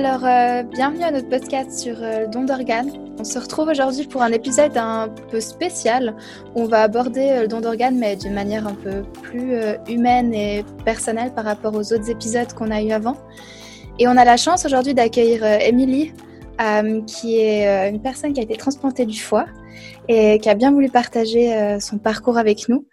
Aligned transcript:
Alors, 0.00 0.24
euh, 0.24 0.62
bienvenue 0.62 1.02
à 1.02 1.10
notre 1.10 1.28
podcast 1.28 1.72
sur 1.72 2.00
euh, 2.00 2.20
le 2.20 2.26
don 2.28 2.44
d'organes. 2.44 2.92
On 3.18 3.24
se 3.24 3.36
retrouve 3.36 3.66
aujourd'hui 3.66 4.06
pour 4.06 4.22
un 4.22 4.30
épisode 4.30 4.76
un 4.76 5.08
peu 5.08 5.40
spécial 5.40 6.14
où 6.54 6.60
on 6.62 6.66
va 6.66 6.82
aborder 6.82 7.30
euh, 7.30 7.42
le 7.42 7.48
don 7.48 7.60
d'organes, 7.60 7.98
mais 7.98 8.14
d'une 8.14 8.32
manière 8.32 8.68
un 8.68 8.76
peu 8.76 9.02
plus 9.22 9.56
humaine 9.88 10.32
et 10.32 10.64
personnelle 10.84 11.34
par 11.34 11.44
rapport 11.44 11.74
aux 11.74 11.92
autres 11.92 12.08
épisodes 12.10 12.52
qu'on 12.52 12.70
a 12.70 12.80
eu 12.80 12.92
avant. 12.92 13.16
Et 13.98 14.06
on 14.06 14.16
a 14.16 14.24
la 14.24 14.36
chance 14.36 14.64
aujourd'hui 14.64 14.94
d'accueillir 14.94 15.44
Émilie, 15.44 16.12
qui 17.08 17.40
est 17.40 17.90
une 17.90 18.00
personne 18.00 18.32
qui 18.32 18.38
a 18.38 18.44
été 18.44 18.56
transplantée 18.56 19.04
du 19.04 19.18
foie 19.18 19.46
et 20.06 20.38
qui 20.38 20.48
a 20.48 20.54
bien 20.54 20.70
voulu 20.70 20.90
partager 20.90 21.76
son 21.80 21.98
parcours 21.98 22.38
avec 22.38 22.68
nous. 22.68 22.86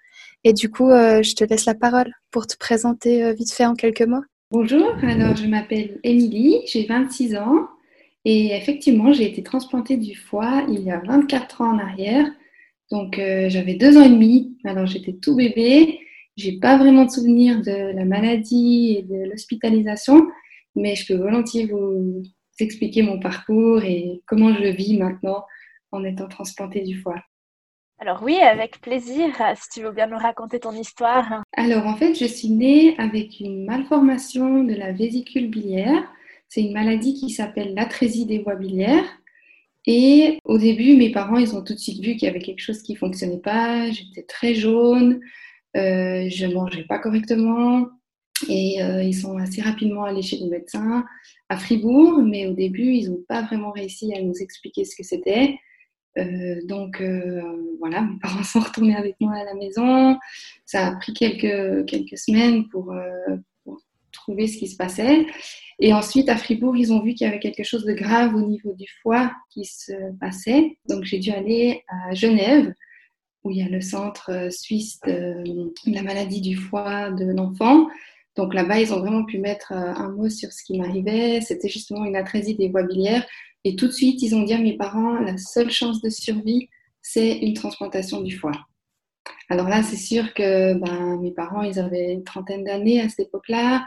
Et 0.43 0.53
du 0.53 0.71
coup, 0.71 0.89
je 0.89 1.35
te 1.35 1.43
laisse 1.43 1.65
la 1.65 1.75
parole 1.75 2.11
pour 2.31 2.47
te 2.47 2.57
présenter 2.57 3.31
vite 3.33 3.53
fait 3.53 3.67
en 3.67 3.75
quelques 3.75 4.01
mots. 4.01 4.23
Bonjour, 4.51 4.93
alors 5.01 5.35
je 5.35 5.47
m'appelle 5.47 5.99
Émilie, 6.03 6.61
j'ai 6.67 6.85
26 6.85 7.35
ans 7.35 7.67
et 8.25 8.55
effectivement 8.55 9.11
j'ai 9.11 9.25
été 9.25 9.41
transplantée 9.41 9.97
du 9.97 10.15
foie 10.15 10.63
il 10.69 10.81
y 10.81 10.91
a 10.91 10.99
24 10.99 11.61
ans 11.61 11.73
en 11.73 11.79
arrière. 11.79 12.27
Donc 12.91 13.17
euh, 13.17 13.49
j'avais 13.49 13.73
deux 13.73 13.97
ans 13.97 14.03
et 14.03 14.09
demi, 14.09 14.55
alors 14.63 14.85
j'étais 14.85 15.13
tout 15.13 15.35
bébé. 15.35 15.99
J'ai 16.37 16.59
pas 16.59 16.77
vraiment 16.77 17.05
de 17.05 17.09
souvenir 17.09 17.59
de 17.63 17.95
la 17.95 18.05
maladie 18.05 18.97
et 18.99 19.01
de 19.01 19.27
l'hospitalisation, 19.31 20.27
mais 20.75 20.95
je 20.95 21.07
peux 21.07 21.19
volontiers 21.19 21.65
vous 21.65 22.21
expliquer 22.59 23.01
mon 23.01 23.19
parcours 23.19 23.83
et 23.83 24.21
comment 24.27 24.53
je 24.53 24.67
vis 24.67 24.95
maintenant 24.95 25.43
en 25.91 26.03
étant 26.03 26.27
transplantée 26.27 26.83
du 26.83 27.01
foie. 27.01 27.23
Alors 27.97 28.21
oui, 28.23 28.35
avec 28.35 28.81
plaisir, 28.81 29.29
si 29.55 29.69
tu 29.69 29.83
veux 29.83 29.91
bien 29.91 30.07
nous 30.07 30.17
raconter 30.17 30.59
ton 30.59 30.73
histoire. 30.73 31.43
Alors 31.55 31.87
en 31.87 31.95
fait, 31.95 32.13
je 32.13 32.25
suis 32.25 32.49
née 32.49 32.93
avec 32.97 33.39
une 33.39 33.65
malformation 33.65 34.63
de 34.63 34.73
la 34.73 34.91
vésicule 34.91 35.49
biliaire. 35.49 36.03
C'est 36.49 36.61
une 36.61 36.73
maladie 36.73 37.13
qui 37.13 37.29
s'appelle 37.29 37.73
l'atrésie 37.73 38.25
des 38.25 38.39
voies 38.39 38.55
biliaires. 38.55 39.05
Et 39.87 40.39
au 40.43 40.57
début, 40.57 40.95
mes 40.97 41.11
parents, 41.11 41.37
ils 41.37 41.55
ont 41.55 41.63
tout 41.63 41.73
de 41.73 41.79
suite 41.79 42.03
vu 42.03 42.15
qu'il 42.15 42.23
y 42.23 42.29
avait 42.29 42.39
quelque 42.39 42.59
chose 42.59 42.81
qui 42.81 42.95
fonctionnait 42.95 43.39
pas. 43.39 43.89
J'étais 43.91 44.23
très 44.23 44.55
jaune, 44.55 45.21
euh, 45.77 46.27
je 46.29 46.47
mangeais 46.47 46.83
pas 46.83 46.99
correctement. 46.99 47.87
Et 48.49 48.83
euh, 48.83 49.03
ils 49.03 49.15
sont 49.15 49.37
assez 49.37 49.61
rapidement 49.61 50.03
allés 50.03 50.21
chez 50.21 50.37
le 50.39 50.49
médecin 50.49 51.05
à 51.47 51.57
Fribourg, 51.57 52.21
mais 52.23 52.47
au 52.47 52.53
début, 52.53 52.93
ils 52.93 53.09
n'ont 53.09 53.23
pas 53.27 53.43
vraiment 53.43 53.71
réussi 53.71 54.13
à 54.13 54.21
nous 54.21 54.35
expliquer 54.41 54.83
ce 54.83 54.95
que 54.95 55.03
c'était. 55.03 55.57
Euh, 56.17 56.61
donc 56.65 57.01
euh, 57.01 57.41
voilà, 57.79 58.01
mes 58.01 58.17
parents 58.19 58.43
sont 58.43 58.59
retournés 58.59 58.95
avec 58.95 59.15
moi 59.19 59.33
à 59.35 59.43
la 59.43 59.53
maison. 59.53 60.17
Ça 60.65 60.87
a 60.87 60.95
pris 60.95 61.13
quelques, 61.13 61.85
quelques 61.87 62.17
semaines 62.17 62.65
euh, 62.75 63.37
pour, 63.63 63.77
trouver 64.11 64.47
ce 64.47 64.57
qui 64.57 64.67
se 64.67 64.77
passait. 64.77 65.27
Et 65.79 65.93
ensuite, 65.93 66.29
à 66.29 66.37
Fribourg, 66.37 66.75
ils 66.77 66.93
ont 66.93 67.01
vu 67.03 67.13
qu'il 67.13 67.27
y 67.27 67.29
avait 67.29 67.39
quelque 67.39 67.63
chose 67.63 67.83
de 67.83 67.93
grave 67.93 68.33
au 68.33 68.41
niveau 68.41 68.73
du 68.73 68.85
foie 69.03 69.31
qui 69.49 69.65
se 69.65 69.91
passait. 70.19 70.77
Donc 70.87 71.03
j'ai 71.03 71.19
dû 71.19 71.31
aller 71.31 71.83
à 71.89 72.13
Genève, 72.13 72.73
où 73.43 73.51
il 73.51 73.57
y 73.57 73.61
a 73.61 73.67
le 73.67 73.81
centre 73.81 74.47
suisse 74.51 74.99
de 75.05 75.43
la 75.87 76.01
maladie 76.01 76.39
du 76.39 76.55
foie 76.55 77.11
de 77.11 77.25
l'enfant. 77.25 77.87
Donc 78.35 78.53
là-bas, 78.53 78.81
ils 78.81 78.93
ont 78.93 78.99
vraiment 78.99 79.23
pu 79.23 79.37
mettre 79.37 79.71
un 79.71 80.09
mot 80.09 80.29
sur 80.29 80.51
ce 80.51 80.63
qui 80.63 80.77
m'arrivait. 80.77 81.39
C'était 81.41 81.69
justement 81.69 82.03
une 82.05 82.15
atrésie 82.15 82.55
des 82.55 82.69
voies 82.69 82.83
biliaires 82.83 83.25
et 83.65 83.75
tout 83.75 83.87
de 83.87 83.91
suite, 83.91 84.21
ils 84.21 84.35
ont 84.35 84.43
dit 84.43 84.53
à 84.53 84.59
mes 84.59 84.77
parents, 84.77 85.19
la 85.19 85.37
seule 85.37 85.71
chance 85.71 85.99
de 85.99 86.09
survie, 86.09 86.69
c'est 87.01 87.35
une 87.39 87.55
transplantation 87.55 88.21
du 88.21 88.37
foie. 88.37 88.53
Alors 89.49 89.67
là, 89.67 89.81
c'est 89.81 89.97
sûr 89.97 90.35
que 90.35 90.75
ben, 90.75 91.19
mes 91.19 91.31
parents, 91.31 91.63
ils 91.63 91.79
avaient 91.79 92.13
une 92.13 92.23
trentaine 92.23 92.63
d'années 92.63 93.01
à 93.01 93.09
cette 93.09 93.27
époque-là. 93.27 93.83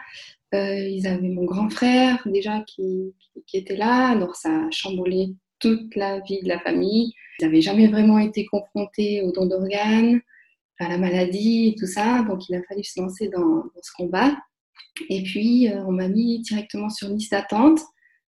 Euh, 0.53 0.75
ils 0.81 1.07
avaient 1.07 1.29
mon 1.29 1.45
grand 1.45 1.71
frère 1.71 2.21
déjà 2.27 2.61
qui, 2.67 3.15
qui, 3.47 3.57
était 3.57 3.77
là. 3.77 4.09
Alors 4.09 4.35
ça 4.35 4.49
a 4.51 4.71
chamboulé 4.73 5.35
toute 5.61 5.95
la 5.95 6.19
vie 6.21 6.43
de 6.43 6.49
la 6.49 6.59
famille. 6.59 7.15
Ils 7.39 7.47
n'avaient 7.47 7.61
jamais 7.61 7.87
vraiment 7.87 8.19
été 8.19 8.47
confrontés 8.47 9.23
au 9.23 9.31
don 9.31 9.47
d'organes, 9.47 10.21
la 10.87 10.99
maladie 10.99 11.69
et 11.69 11.75
tout 11.79 11.87
ça. 11.87 12.23
Donc 12.23 12.49
il 12.49 12.55
a 12.55 12.63
fallu 12.63 12.85
se 12.85 13.01
lancer 13.01 13.29
dans, 13.29 13.41
dans 13.41 13.83
ce 13.83 13.91
combat. 13.97 14.37
Et 15.09 15.23
puis, 15.23 15.69
euh, 15.69 15.85
on 15.87 15.93
m'a 15.93 16.09
mis 16.09 16.41
directement 16.41 16.91
sur 16.91 17.09
liste 17.09 17.33
d'attente 17.33 17.81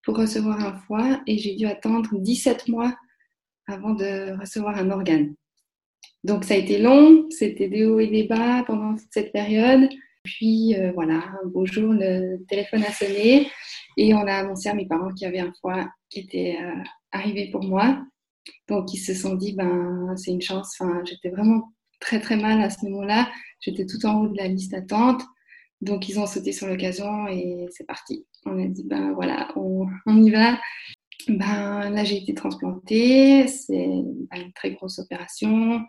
pour 0.03 0.17
recevoir 0.17 0.59
un 0.63 0.73
foie 0.73 1.21
et 1.27 1.37
j'ai 1.37 1.55
dû 1.55 1.65
attendre 1.65 2.09
17 2.17 2.67
mois 2.67 2.93
avant 3.67 3.93
de 3.93 4.39
recevoir 4.39 4.77
un 4.77 4.91
organe. 4.91 5.35
Donc 6.23 6.43
ça 6.43 6.55
a 6.55 6.57
été 6.57 6.79
long, 6.79 7.27
c'était 7.29 7.67
des 7.67 7.85
hauts 7.85 7.99
et 7.99 8.07
des 8.07 8.23
bas 8.23 8.63
pendant 8.65 8.95
cette 9.11 9.31
période. 9.31 9.89
Puis 10.23 10.75
euh, 10.75 10.91
voilà, 10.93 11.23
un 11.43 11.47
beau 11.47 11.65
jour, 11.65 11.93
le 11.93 12.43
téléphone 12.47 12.83
a 12.83 12.91
sonné 12.91 13.47
et 13.97 14.13
on 14.13 14.25
a 14.25 14.33
annoncé 14.33 14.69
à 14.69 14.73
mes 14.73 14.87
parents 14.87 15.13
qu'il 15.13 15.25
y 15.25 15.27
avait 15.27 15.39
un 15.39 15.53
foie 15.61 15.87
qui 16.09 16.21
était 16.21 16.57
euh, 16.61 16.83
arrivé 17.11 17.49
pour 17.51 17.63
moi. 17.63 18.03
Donc 18.67 18.93
ils 18.93 18.99
se 18.99 19.13
sont 19.13 19.35
dit, 19.35 19.53
ben 19.53 20.15
c'est 20.17 20.31
une 20.31 20.41
chance. 20.41 20.75
Enfin, 20.79 21.01
j'étais 21.05 21.29
vraiment 21.29 21.71
très 22.05 22.19
très 22.19 22.37
mal 22.37 22.61
à 22.61 22.69
ce 22.69 22.85
moment-là. 22.85 23.31
J'étais 23.59 23.85
tout 23.87 24.05
en 24.05 24.21
haut 24.21 24.27
de 24.27 24.37
la 24.37 24.47
liste 24.47 24.71
d'attente. 24.71 25.23
Donc 25.81 26.07
ils 26.07 26.19
ont 26.19 26.27
sauté 26.27 26.51
sur 26.51 26.67
l'occasion 26.67 27.27
et 27.27 27.65
c'est 27.71 27.85
parti. 27.85 28.25
On 28.45 28.63
a 28.63 28.67
dit, 28.67 28.83
ben 28.85 29.13
voilà, 29.13 29.49
on, 29.55 29.87
y 30.07 30.29
va. 30.29 30.59
Ben, 31.27 31.89
là, 31.89 32.03
j'ai 32.03 32.17
été 32.17 32.35
transplantée. 32.35 33.47
C'est 33.47 33.73
une 33.73 34.53
très 34.53 34.71
grosse 34.71 34.99
opération. 34.99 35.81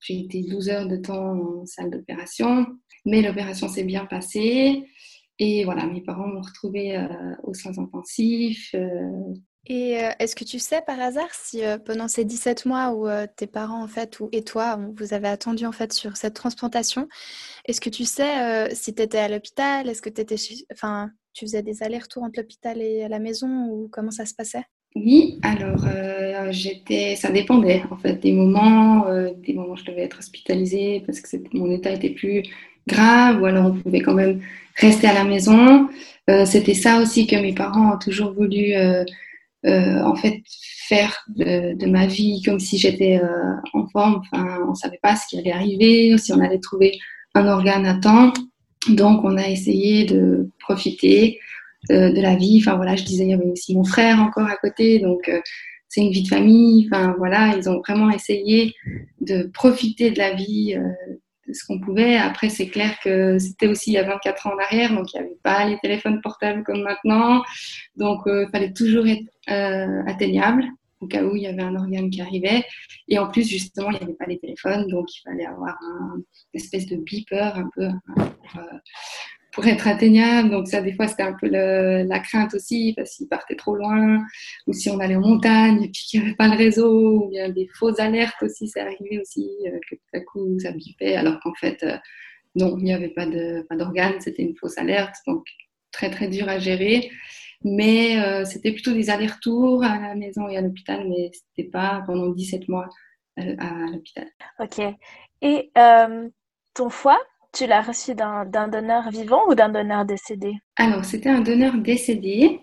J'ai 0.00 0.18
été 0.18 0.42
12 0.42 0.68
heures 0.70 0.88
de 0.88 0.96
temps 0.96 1.60
en 1.60 1.66
salle 1.66 1.90
d'opération. 1.90 2.66
Mais 3.06 3.22
l'opération 3.22 3.68
s'est 3.68 3.84
bien 3.84 4.06
passée. 4.06 4.84
Et 5.38 5.64
voilà, 5.64 5.86
mes 5.86 6.02
parents 6.02 6.26
m'ont 6.26 6.42
retrouvée 6.42 6.96
euh, 6.96 7.08
aux 7.44 7.54
soins 7.54 7.78
intensifs. 7.78 8.74
Euh, 8.74 9.34
et 9.66 10.02
euh, 10.02 10.10
est-ce 10.18 10.34
que 10.34 10.44
tu 10.44 10.58
sais 10.58 10.80
par 10.86 10.98
hasard 11.00 11.28
si 11.32 11.64
euh, 11.64 11.76
pendant 11.78 12.08
ces 12.08 12.24
17 12.24 12.64
mois 12.64 12.92
où 12.92 13.06
euh, 13.06 13.26
tes 13.36 13.46
parents 13.46 13.82
en 13.82 13.88
fait 13.88 14.18
ou, 14.20 14.28
et 14.32 14.42
toi 14.42 14.80
vous 14.96 15.12
avez 15.12 15.28
attendu 15.28 15.66
en 15.66 15.72
fait 15.72 15.92
sur 15.92 16.16
cette 16.16 16.34
transplantation, 16.34 17.08
est-ce 17.66 17.80
que 17.80 17.90
tu 17.90 18.04
sais 18.04 18.74
si 18.74 18.94
tu 18.94 19.02
étais 19.02 19.18
à 19.18 19.28
l'hôpital, 19.28 19.88
est-ce 19.88 20.00
que 20.00 20.08
étais 20.08 20.36
enfin 20.72 21.10
tu 21.34 21.44
faisais 21.44 21.62
des 21.62 21.82
allers-retours 21.82 22.22
entre 22.22 22.40
l'hôpital 22.40 22.80
et 22.80 23.06
la 23.06 23.18
maison 23.18 23.66
ou 23.66 23.88
comment 23.92 24.10
ça 24.10 24.24
se 24.24 24.34
passait? 24.34 24.64
Oui, 24.96 25.38
alors 25.42 25.86
j'étais 26.50 27.14
ça 27.16 27.30
dépendait 27.30 27.82
en 27.90 27.96
fait 27.96 28.14
des 28.14 28.32
moments 28.32 29.06
des 29.36 29.52
moments 29.52 29.74
où 29.74 29.76
je 29.76 29.84
devais 29.84 30.02
être 30.02 30.18
hospitalisée 30.18 31.02
parce 31.06 31.20
que 31.20 31.36
mon 31.52 31.70
état 31.70 31.92
était 31.92 32.10
plus 32.10 32.42
grave 32.88 33.40
ou 33.42 33.44
alors 33.44 33.66
on 33.66 33.78
pouvait 33.78 34.00
quand 34.00 34.14
même 34.14 34.40
rester 34.76 35.06
à 35.06 35.12
la 35.12 35.24
maison. 35.24 35.88
c'était 36.46 36.74
ça 36.74 37.00
aussi 37.00 37.26
que 37.26 37.36
mes 37.36 37.54
parents 37.54 37.94
ont 37.94 37.98
toujours 37.98 38.32
voulu 38.32 38.74
euh, 39.66 40.02
en 40.02 40.14
fait 40.16 40.40
faire 40.88 41.24
de, 41.28 41.86
ma 41.86 42.06
vie 42.06 42.42
comme 42.42 42.58
si 42.58 42.78
j'étais 42.78 43.20
euh, 43.22 43.54
en 43.74 43.86
forme. 43.88 44.22
Enfin, 44.32 44.58
on 44.68 44.74
savait 44.74 44.98
pas 45.02 45.16
ce 45.16 45.26
qui 45.28 45.38
allait 45.38 45.52
arriver, 45.52 46.16
si 46.18 46.32
on 46.32 46.40
allait 46.40 46.58
trouver 46.58 46.98
un 47.34 47.46
organe 47.46 47.86
à 47.86 47.94
temps. 47.94 48.32
Donc, 48.88 49.22
on 49.24 49.36
a 49.36 49.48
essayé 49.48 50.04
de 50.04 50.48
profiter 50.58 51.38
euh, 51.90 52.10
de 52.10 52.20
la 52.20 52.36
vie. 52.36 52.62
Enfin 52.62 52.76
voilà, 52.76 52.96
je 52.96 53.04
disais, 53.04 53.24
il 53.24 53.30
y 53.30 53.34
avait 53.34 53.50
aussi 53.50 53.74
mon 53.74 53.84
frère 53.84 54.20
encore 54.20 54.46
à 54.46 54.56
côté, 54.56 54.98
donc 54.98 55.30
c'est 55.88 56.00
une 56.00 56.10
vie 56.10 56.22
de 56.22 56.28
famille. 56.28 56.88
Enfin 56.90 57.14
voilà, 57.18 57.54
ils 57.56 57.68
ont 57.68 57.80
vraiment 57.86 58.10
essayé 58.10 58.74
de 59.20 59.42
profiter 59.52 60.10
de 60.10 60.18
la 60.18 60.32
vie 60.32 60.76
ce 61.52 61.64
qu'on 61.66 61.80
pouvait. 61.80 62.16
Après, 62.16 62.48
c'est 62.48 62.68
clair 62.68 62.98
que 63.02 63.38
c'était 63.38 63.66
aussi 63.66 63.90
il 63.90 63.94
y 63.94 63.98
a 63.98 64.04
24 64.04 64.46
ans 64.46 64.54
en 64.54 64.58
arrière, 64.58 64.94
donc 64.94 65.12
il 65.12 65.20
n'y 65.20 65.26
avait 65.26 65.38
pas 65.42 65.64
les 65.66 65.78
téléphones 65.78 66.20
portables 66.20 66.62
comme 66.64 66.82
maintenant. 66.82 67.42
Donc, 67.96 68.20
il 68.26 68.48
fallait 68.52 68.72
toujours 68.72 69.06
être 69.06 69.24
euh, 69.50 70.02
atteignable 70.06 70.64
au 71.00 71.06
cas 71.06 71.22
où 71.24 71.34
il 71.34 71.42
y 71.42 71.46
avait 71.46 71.62
un 71.62 71.74
organe 71.76 72.10
qui 72.10 72.20
arrivait. 72.20 72.62
Et 73.08 73.18
en 73.18 73.28
plus, 73.28 73.48
justement, 73.48 73.90
il 73.90 73.96
n'y 73.96 74.02
avait 74.02 74.14
pas 74.14 74.26
les 74.26 74.38
téléphones, 74.38 74.86
donc 74.88 75.06
il 75.14 75.20
fallait 75.22 75.46
avoir 75.46 75.76
un, 75.82 76.16
une 76.16 76.60
espèce 76.60 76.86
de 76.86 76.96
beeper 76.96 77.56
un 77.56 77.70
peu 77.74 77.88
euh, 78.56 78.78
pour, 79.52 79.66
être 79.66 79.88
atteignable. 79.88 80.50
Donc 80.50 80.68
ça, 80.68 80.80
des 80.80 80.92
fois, 80.92 81.08
c'était 81.08 81.22
un 81.22 81.34
peu 81.34 81.48
la 81.48 82.18
crainte 82.20 82.54
aussi, 82.54 82.94
parce 82.96 83.16
qu'il 83.16 83.28
partait 83.28 83.56
trop 83.56 83.76
loin, 83.76 84.24
ou 84.66 84.72
si 84.72 84.90
on 84.90 84.98
allait 85.00 85.16
en 85.16 85.20
montagne 85.20 85.82
et 85.82 85.88
puis 85.88 86.04
qu'il 86.04 86.20
n'y 86.20 86.26
avait 86.26 86.36
pas 86.36 86.48
le 86.48 86.56
réseau, 86.56 87.24
ou 87.24 87.28
bien 87.28 87.48
des 87.48 87.68
fausses 87.74 88.00
alertes 88.00 88.42
aussi, 88.42 88.68
c'est 88.68 88.80
arrivé 88.80 89.20
aussi, 89.20 89.48
euh, 89.66 89.78
que 89.88 89.96
tout 89.96 90.16
à 90.16 90.20
coup, 90.20 90.58
ça 90.60 90.72
bipait, 90.72 91.16
alors 91.16 91.40
qu'en 91.40 91.54
fait, 91.54 91.84
non, 92.54 92.76
il 92.78 92.84
n'y 92.84 92.92
avait 92.92 93.08
pas 93.10 93.26
d'organe, 93.76 94.20
c'était 94.20 94.42
une 94.42 94.56
fausse 94.56 94.78
alerte, 94.78 95.14
donc 95.26 95.44
très 95.92 96.10
très 96.10 96.28
dur 96.28 96.48
à 96.48 96.58
gérer. 96.58 97.10
Mais 97.62 98.18
euh, 98.22 98.44
c'était 98.44 98.72
plutôt 98.72 98.92
des 98.92 99.10
allers-retours 99.10 99.84
à 99.84 99.98
la 100.00 100.14
maison 100.14 100.48
et 100.48 100.56
à 100.56 100.62
l'hôpital, 100.62 101.06
mais 101.08 101.30
c'était 101.32 101.68
pas 101.68 102.02
pendant 102.06 102.28
17 102.28 102.68
mois 102.68 102.88
euh, 103.38 103.54
à, 103.58 103.90
l'hôpital. 103.92 104.26
Ok. 104.58 104.80
Et 105.42 105.70
euh, 105.76 106.28
ton 106.74 106.88
foie, 106.88 107.20
tu 107.52 107.66
l'as 107.66 107.82
reçu 107.82 108.14
d'un 108.14 108.68
donneur 108.68 109.10
vivant 109.10 109.42
ou 109.48 109.54
d'un 109.54 109.68
donneur 109.68 110.04
décédé? 110.04 110.52
Alors, 110.76 111.04
c'était 111.04 111.30
un 111.30 111.40
donneur 111.40 111.76
décédé. 111.76 112.60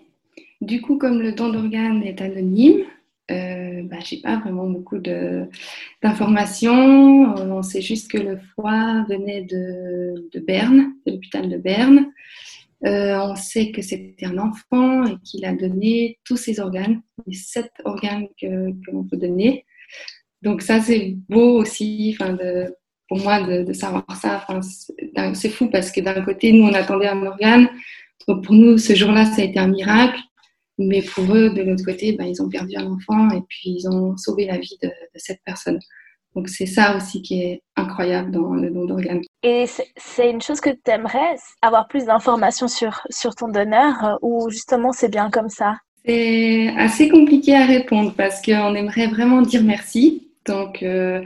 Du 0.60 0.80
coup, 0.80 0.98
comme 0.98 1.20
le 1.20 1.32
don 1.32 1.50
d'organes 1.50 2.02
est 2.02 2.20
anonyme, 2.20 2.84
euh, 3.30 3.82
bah, 3.84 3.98
j'ai 4.02 4.20
pas 4.20 4.38
vraiment 4.38 4.66
beaucoup 4.66 4.98
d'informations. 4.98 7.34
On 7.36 7.62
sait 7.62 7.82
juste 7.82 8.10
que 8.10 8.18
le 8.18 8.38
foie 8.54 9.04
venait 9.08 9.42
de, 9.42 10.40
Berne, 10.40 10.94
de 11.06 11.12
l'hôpital 11.12 11.48
de 11.48 11.58
Berne. 11.58 12.10
on 12.82 13.36
sait 13.36 13.70
que 13.70 13.82
c'était 13.82 14.26
un 14.26 14.38
enfant 14.38 15.04
et 15.04 15.16
qu'il 15.24 15.44
a 15.44 15.52
donné 15.52 16.18
tous 16.24 16.36
ses 16.36 16.58
organes, 16.60 17.02
les 17.26 17.34
sept 17.34 17.72
organes 17.84 18.28
que, 18.40 18.72
l'on 18.90 19.04
peut 19.04 19.18
donner. 19.18 19.64
Donc 20.42 20.62
ça, 20.62 20.80
c'est 20.80 21.16
beau 21.28 21.58
aussi 21.58 22.16
pour 23.08 23.18
moi 23.18 23.42
de, 23.42 23.72
savoir 23.72 24.04
ça. 24.20 24.46
c'est 25.34 25.48
fou 25.48 25.68
parce 25.70 25.90
que 25.90 26.00
d'un 26.00 26.22
côté, 26.22 26.52
nous, 26.52 26.64
on 26.64 26.74
attendait 26.74 27.08
un 27.08 27.24
organe. 27.24 27.68
Donc 28.26 28.44
pour 28.44 28.54
nous, 28.54 28.76
ce 28.78 28.94
jour-là, 28.94 29.24
ça 29.24 29.40
a 29.40 29.44
été 29.44 29.58
un 29.58 29.68
miracle. 29.68 30.20
Mais 30.78 31.02
pour 31.02 31.24
eux, 31.34 31.50
de 31.50 31.62
l'autre 31.62 31.84
côté, 31.84 32.12
ben, 32.12 32.26
ils 32.26 32.40
ont 32.40 32.48
perdu 32.48 32.76
un 32.76 32.86
enfant 32.86 33.30
et 33.30 33.40
puis 33.48 33.78
ils 33.78 33.88
ont 33.88 34.16
sauvé 34.16 34.46
la 34.46 34.58
vie 34.58 34.78
de, 34.82 34.90
cette 35.16 35.40
personne. 35.44 35.80
Donc 36.36 36.48
c'est 36.48 36.66
ça 36.66 36.96
aussi 36.96 37.20
qui 37.22 37.42
est 37.42 37.62
incroyable 37.74 38.30
dans 38.30 38.52
le 38.52 38.70
don 38.70 38.84
d'organes. 38.84 39.22
Et 39.42 39.64
c'est 39.96 40.30
une 40.30 40.40
chose 40.40 40.60
que 40.60 40.70
tu 40.70 40.90
aimerais, 40.90 41.36
avoir 41.62 41.88
plus 41.88 42.04
d'informations 42.04 42.68
sur, 42.68 43.00
sur 43.10 43.34
ton 43.34 43.48
donneur 43.48 44.04
euh, 44.04 44.14
ou 44.22 44.50
justement 44.50 44.92
c'est 44.92 45.08
bien 45.08 45.30
comme 45.30 45.48
ça? 45.48 45.78
C'est 46.04 46.68
assez 46.76 47.08
compliqué 47.08 47.56
à 47.56 47.66
répondre 47.66 48.14
parce 48.16 48.40
qu'on 48.40 48.74
aimerait 48.74 49.08
vraiment 49.08 49.42
dire 49.42 49.64
merci. 49.64 50.28
Donc 50.46 50.82
euh, 50.82 51.22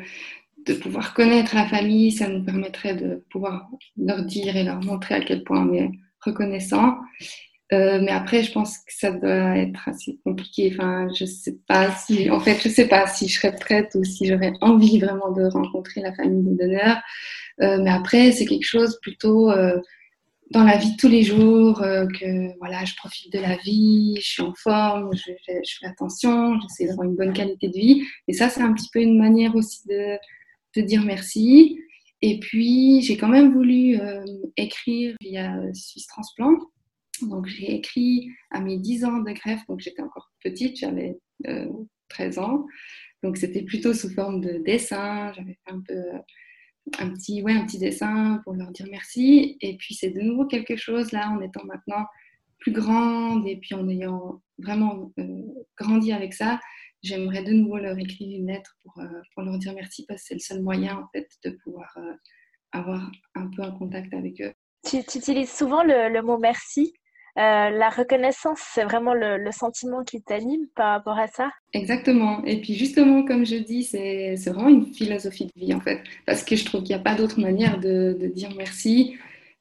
de 0.66 0.74
pouvoir 0.74 1.14
connaître 1.14 1.54
la 1.54 1.66
famille, 1.66 2.12
ça 2.12 2.28
nous 2.28 2.44
permettrait 2.44 2.94
de 2.94 3.24
pouvoir 3.30 3.68
leur 3.96 4.22
dire 4.24 4.56
et 4.56 4.64
leur 4.64 4.80
montrer 4.82 5.14
à 5.14 5.20
quel 5.20 5.44
point 5.44 5.66
on 5.66 5.72
est 5.74 5.90
reconnaissant. 6.20 6.96
Euh, 7.72 8.00
mais 8.02 8.10
après, 8.10 8.42
je 8.42 8.52
pense 8.52 8.78
que 8.78 8.92
ça 8.92 9.10
doit 9.10 9.56
être 9.56 9.88
assez 9.88 10.18
compliqué. 10.24 10.70
Enfin, 10.74 11.08
je 11.18 11.24
sais 11.24 11.56
pas 11.66 11.90
si, 11.90 12.30
en 12.30 12.38
fait, 12.38 12.60
je 12.62 12.68
sais 12.68 12.86
pas 12.86 13.06
si 13.06 13.28
je 13.28 13.38
serais 13.38 13.54
prête 13.54 13.94
ou 13.94 14.04
si 14.04 14.26
j'aurais 14.26 14.52
envie 14.60 14.98
vraiment 14.98 15.32
de 15.32 15.44
rencontrer 15.44 16.02
la 16.02 16.12
famille 16.14 16.42
de 16.42 16.56
donneurs. 16.56 17.00
Euh, 17.62 17.78
mais 17.82 17.90
après, 17.90 18.32
c'est 18.32 18.44
quelque 18.44 18.66
chose 18.66 18.98
plutôt 19.00 19.50
euh, 19.50 19.78
dans 20.50 20.64
la 20.64 20.76
vie 20.76 20.92
de 20.92 20.96
tous 20.98 21.08
les 21.08 21.22
jours 21.22 21.78
que 21.80 22.58
voilà, 22.58 22.84
je 22.84 22.94
profite 22.94 23.32
de 23.32 23.38
la 23.38 23.56
vie, 23.56 24.16
je 24.20 24.28
suis 24.28 24.42
en 24.42 24.52
forme, 24.52 25.10
je, 25.14 25.32
je 25.48 25.74
fais 25.80 25.86
attention, 25.86 26.60
j'essaie 26.60 26.86
d'avoir 26.86 27.08
une 27.08 27.16
bonne 27.16 27.32
qualité 27.32 27.68
de 27.68 27.72
vie. 27.72 28.02
Et 28.28 28.34
ça, 28.34 28.50
c'est 28.50 28.60
un 28.60 28.74
petit 28.74 28.90
peu 28.92 29.00
une 29.00 29.18
manière 29.18 29.56
aussi 29.56 29.80
de, 29.88 30.18
de 30.76 30.82
dire 30.82 31.04
merci. 31.04 31.78
Et 32.20 32.38
puis, 32.38 33.02
j'ai 33.02 33.16
quand 33.16 33.28
même 33.28 33.52
voulu 33.52 33.98
écrire 34.56 35.16
via 35.20 35.56
Suisse 35.74 36.06
Transplant 36.06 36.56
donc 37.28 37.46
j'ai 37.46 37.74
écrit 37.74 38.30
à 38.50 38.60
mes 38.60 38.78
10 38.78 39.04
ans 39.04 39.18
de 39.18 39.32
greffe, 39.32 39.66
donc 39.68 39.80
j'étais 39.80 40.02
encore 40.02 40.30
petite, 40.42 40.78
j'avais 40.78 41.18
13 42.08 42.38
euh, 42.38 42.42
ans. 42.42 42.66
Donc 43.22 43.36
c'était 43.36 43.62
plutôt 43.62 43.94
sous 43.94 44.10
forme 44.10 44.40
de 44.40 44.58
dessin, 44.64 45.32
j'avais 45.34 45.58
fait 45.64 45.72
un 45.72 45.80
peu 45.80 46.02
un 46.98 47.10
petit, 47.10 47.42
ouais, 47.42 47.52
un 47.52 47.64
petit 47.64 47.78
dessin 47.78 48.40
pour 48.44 48.54
leur 48.54 48.72
dire 48.72 48.86
merci. 48.90 49.56
Et 49.60 49.76
puis 49.76 49.94
c'est 49.94 50.10
de 50.10 50.20
nouveau 50.20 50.46
quelque 50.46 50.76
chose 50.76 51.12
là 51.12 51.30
en 51.30 51.40
étant 51.40 51.64
maintenant 51.64 52.06
plus 52.58 52.72
grande 52.72 53.46
et 53.46 53.56
puis 53.56 53.74
en 53.74 53.88
ayant 53.88 54.40
vraiment 54.58 55.12
euh, 55.18 55.42
grandi 55.78 56.12
avec 56.12 56.32
ça, 56.32 56.60
j'aimerais 57.02 57.42
de 57.42 57.52
nouveau 57.52 57.78
leur 57.78 57.98
écrire 57.98 58.38
une 58.38 58.46
lettre 58.46 58.76
pour, 58.82 58.98
euh, 58.98 59.20
pour 59.34 59.44
leur 59.44 59.58
dire 59.58 59.74
merci 59.74 60.04
parce 60.06 60.22
que 60.22 60.28
c'est 60.28 60.34
le 60.34 60.40
seul 60.40 60.62
moyen 60.62 60.96
en 60.96 61.08
fait 61.12 61.28
de 61.44 61.50
pouvoir 61.62 61.96
avoir 62.72 63.10
un 63.34 63.48
peu 63.48 63.62
un 63.62 63.72
contact 63.72 64.12
avec 64.14 64.40
eux. 64.40 64.52
Tu, 64.84 64.96
utilises 64.96 65.52
souvent 65.52 65.84
le, 65.84 66.20
mot 66.22 66.38
merci 66.38 66.92
euh, 67.38 67.70
la 67.70 67.88
reconnaissance, 67.88 68.60
c'est 68.74 68.84
vraiment 68.84 69.14
le, 69.14 69.50
sentiment 69.52 70.04
qui 70.04 70.22
t'anime 70.22 70.66
par 70.74 70.90
rapport 70.90 71.18
à 71.18 71.28
ça 71.28 71.50
Exactement. 71.72 72.44
Et 72.44 72.60
puis 72.60 72.74
justement, 72.74 73.24
comme 73.24 73.46
je 73.46 73.56
dis, 73.56 73.84
c'est 73.84 74.36
vraiment 74.46 74.68
une 74.68 74.92
philosophie 74.92 75.46
de 75.46 75.52
vie 75.56 75.72
en 75.72 75.80
fait. 75.80 76.02
Parce 76.26 76.44
que 76.44 76.56
je 76.56 76.64
trouve 76.66 76.82
qu'il 76.82 76.94
n'y 76.94 77.00
a 77.00 77.04
pas 77.04 77.14
d'autre 77.14 77.40
manière 77.40 77.80
de, 77.80 78.30
dire 78.34 78.50
merci 78.56 79.16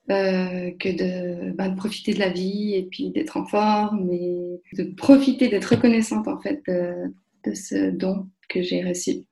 euh, 0.09 0.71
que 0.79 1.51
bah, 1.53 1.69
de, 1.69 1.75
profiter 1.77 2.13
de 2.13 2.19
la 2.19 2.29
vie 2.29 2.75
et 2.75 2.83
puis 2.83 3.11
d'être 3.11 3.37
en 3.37 3.45
forme 3.45 4.11
et 4.11 4.59
de 4.73 4.83
profiter, 4.95 5.47
d'être 5.47 5.75
reconnaissante 5.75 6.27
en 6.27 6.39
fait 6.41 6.61
de, 6.67 7.13
ce 7.53 7.89
don 7.91 8.27
que 8.49 8.61
j'ai 8.61 8.83
reçu. 8.83 9.25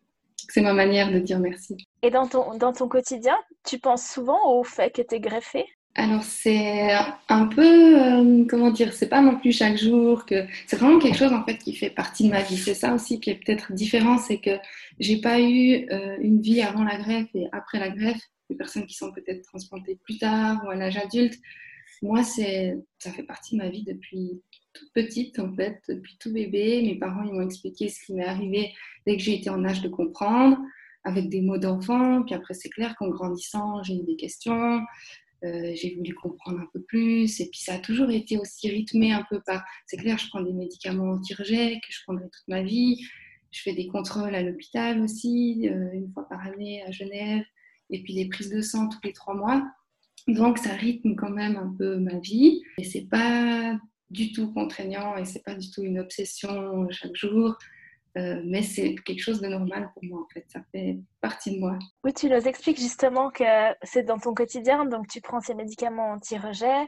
C'est 0.50 0.62
ma 0.62 0.74
manière 0.74 1.12
de 1.12 1.20
dire 1.20 1.40
merci. 1.40 1.78
Et 2.02 2.10
dans 2.10 2.28
ton, 2.28 2.58
dans 2.58 2.74
ton 2.74 2.88
quotidien, 2.88 3.38
tu 3.66 3.78
penses 3.78 4.08
souvent 4.08 4.40
au 4.52 4.64
fait 4.64 4.92
que 4.92 5.02
tu 5.02 5.16
es 5.16 5.20
greffé 5.20 5.66
alors 5.96 6.24
c'est 6.24 6.92
un 7.28 7.48
peu, 7.48 8.00
euh, 8.00 8.46
comment 8.48 8.72
dire, 8.72 8.94
c'est 8.94 9.10
pas 9.10 9.22
non 9.22 9.38
plus 9.38 9.52
chaque 9.52 9.78
jour 9.78 10.26
que 10.26 10.46
c'est 10.68 10.78
vraiment 10.78 11.00
quelque 11.00 11.18
chose 11.18 11.34
en 11.34 11.44
fait 11.44 11.58
qui 11.58 11.76
fait 11.76 11.90
partie 11.90 12.26
de 12.26 12.30
ma 12.30 12.42
vie. 12.42 12.58
C'est 12.58 12.74
ça 12.74 12.94
aussi 12.94 13.20
qui 13.20 13.32
est 13.32 13.36
peut-être 13.44 13.74
différent, 13.74 14.18
c'est 14.18 14.38
que 14.38 14.52
j'ai 15.00 15.20
pas 15.20 15.42
eu 15.42 15.88
euh, 15.92 16.16
une 16.22 16.42
vie 16.42 16.62
avant 16.62 16.84
la 16.84 16.98
greffe 16.98 17.28
et 17.34 17.48
après 17.52 17.80
la 17.80 17.90
greffe. 17.90 18.22
Des 18.50 18.56
personnes 18.56 18.86
qui 18.86 18.96
sont 18.96 19.12
peut-être 19.12 19.44
transplantées 19.44 20.00
plus 20.04 20.18
tard 20.18 20.64
ou 20.66 20.70
à 20.70 20.76
l'âge 20.76 20.98
adulte. 20.98 21.36
Moi, 22.02 22.24
c'est, 22.24 22.78
ça 22.98 23.12
fait 23.12 23.24
partie 23.24 23.58
de 23.58 23.62
ma 23.62 23.70
vie 23.70 23.84
depuis 23.84 24.42
toute 24.74 24.92
petite 24.94 25.40
en 25.40 25.54
fait, 25.54 25.82
depuis 25.90 26.18
tout 26.20 26.32
bébé. 26.32 26.82
Mes 26.84 26.96
parents 26.96 27.24
ils 27.24 27.34
m'ont 27.34 27.46
expliqué 27.46 27.90
ce 27.90 28.06
qui 28.06 28.14
m'est 28.14 28.26
arrivé 28.26 28.74
dès 29.06 29.18
que 29.18 29.24
j'ai 29.24 29.36
été 29.36 29.50
en 29.50 29.64
âge 29.66 29.82
de 29.82 29.90
comprendre, 29.90 30.58
avec 31.04 31.30
des 31.30 31.42
mots 31.42 31.58
d'enfant. 31.58 32.24
Puis 32.24 32.36
après, 32.36 32.54
c'est 32.54 32.70
clair 32.70 32.96
qu'en 32.98 33.10
grandissant, 33.10 33.84
j'ai 33.84 33.96
eu 33.96 34.04
des 34.04 34.16
questions. 34.16 34.82
Euh, 35.46 35.72
j'ai 35.74 35.96
voulu 35.96 36.14
comprendre 36.16 36.60
un 36.60 36.68
peu 36.74 36.82
plus. 36.82 37.40
Et 37.40 37.50
puis 37.50 37.60
ça 37.60 37.76
a 37.76 37.80
toujours 37.80 38.10
été 38.10 38.38
aussi 38.38 38.70
rythmé 38.70 39.12
un 39.12 39.26
peu 39.30 39.42
par. 39.46 39.64
C'est 39.88 39.98
clair, 39.98 40.18
je 40.18 40.28
prends 40.30 40.42
des 40.42 40.54
médicaments 40.54 41.14
anti-rejet 41.14 41.76
que 41.76 41.88
je 41.90 42.04
prendrai 42.04 42.26
toute 42.26 42.48
ma 42.48 42.62
vie. 42.62 43.02
Je 43.52 43.62
fais 43.62 43.74
des 43.74 43.88
contrôles 43.88 44.36
à 44.36 44.44
l'hôpital 44.44 45.02
aussi, 45.02 45.68
euh, 45.70 45.92
une 45.94 46.12
fois 46.14 46.28
par 46.30 46.46
année 46.46 46.84
à 46.84 46.92
Genève. 46.92 47.44
Et 47.90 48.04
puis 48.04 48.14
des 48.14 48.28
prises 48.28 48.50
de 48.50 48.62
sang 48.62 48.88
tous 48.90 49.00
les 49.04 49.14
trois 49.14 49.34
mois. 49.34 49.64
Donc 50.36 50.58
ça 50.60 50.74
rythme 50.74 51.16
quand 51.16 51.30
même 51.32 51.58
un 51.58 51.74
peu 51.78 51.98
ma 51.98 52.20
vie. 52.20 52.62
Et 52.78 52.84
c'est 52.84 53.08
pas 53.10 53.78
du 54.10 54.32
tout 54.32 54.52
contraignant 54.54 55.18
et 55.18 55.26
c'est 55.26 55.44
pas 55.44 55.56
du 55.56 55.70
tout 55.72 55.84
une 55.84 56.00
obsession 56.00 56.88
chaque 56.92 57.16
jour. 57.16 57.58
Euh, 58.18 58.42
mais 58.44 58.64
c'est 58.64 58.96
quelque 59.06 59.22
chose 59.22 59.40
de 59.40 59.48
normal 59.48 59.92
pour 59.94 60.04
moi 60.04 60.22
en 60.22 60.28
fait, 60.34 60.44
ça 60.48 60.62
fait 60.72 60.98
partie 61.22 61.56
de 61.56 61.60
moi. 61.60 61.78
Oui, 62.04 62.12
tu 62.12 62.28
nous 62.28 62.48
expliques 62.48 62.80
justement 62.80 63.30
que 63.30 63.44
c'est 63.84 64.02
dans 64.02 64.18
ton 64.18 64.34
quotidien, 64.34 64.86
donc 64.86 65.08
tu 65.08 65.22
prends 65.22 65.40
ces 65.42 65.54
médicaments 65.54 66.14
anti-rejet, 66.14 66.88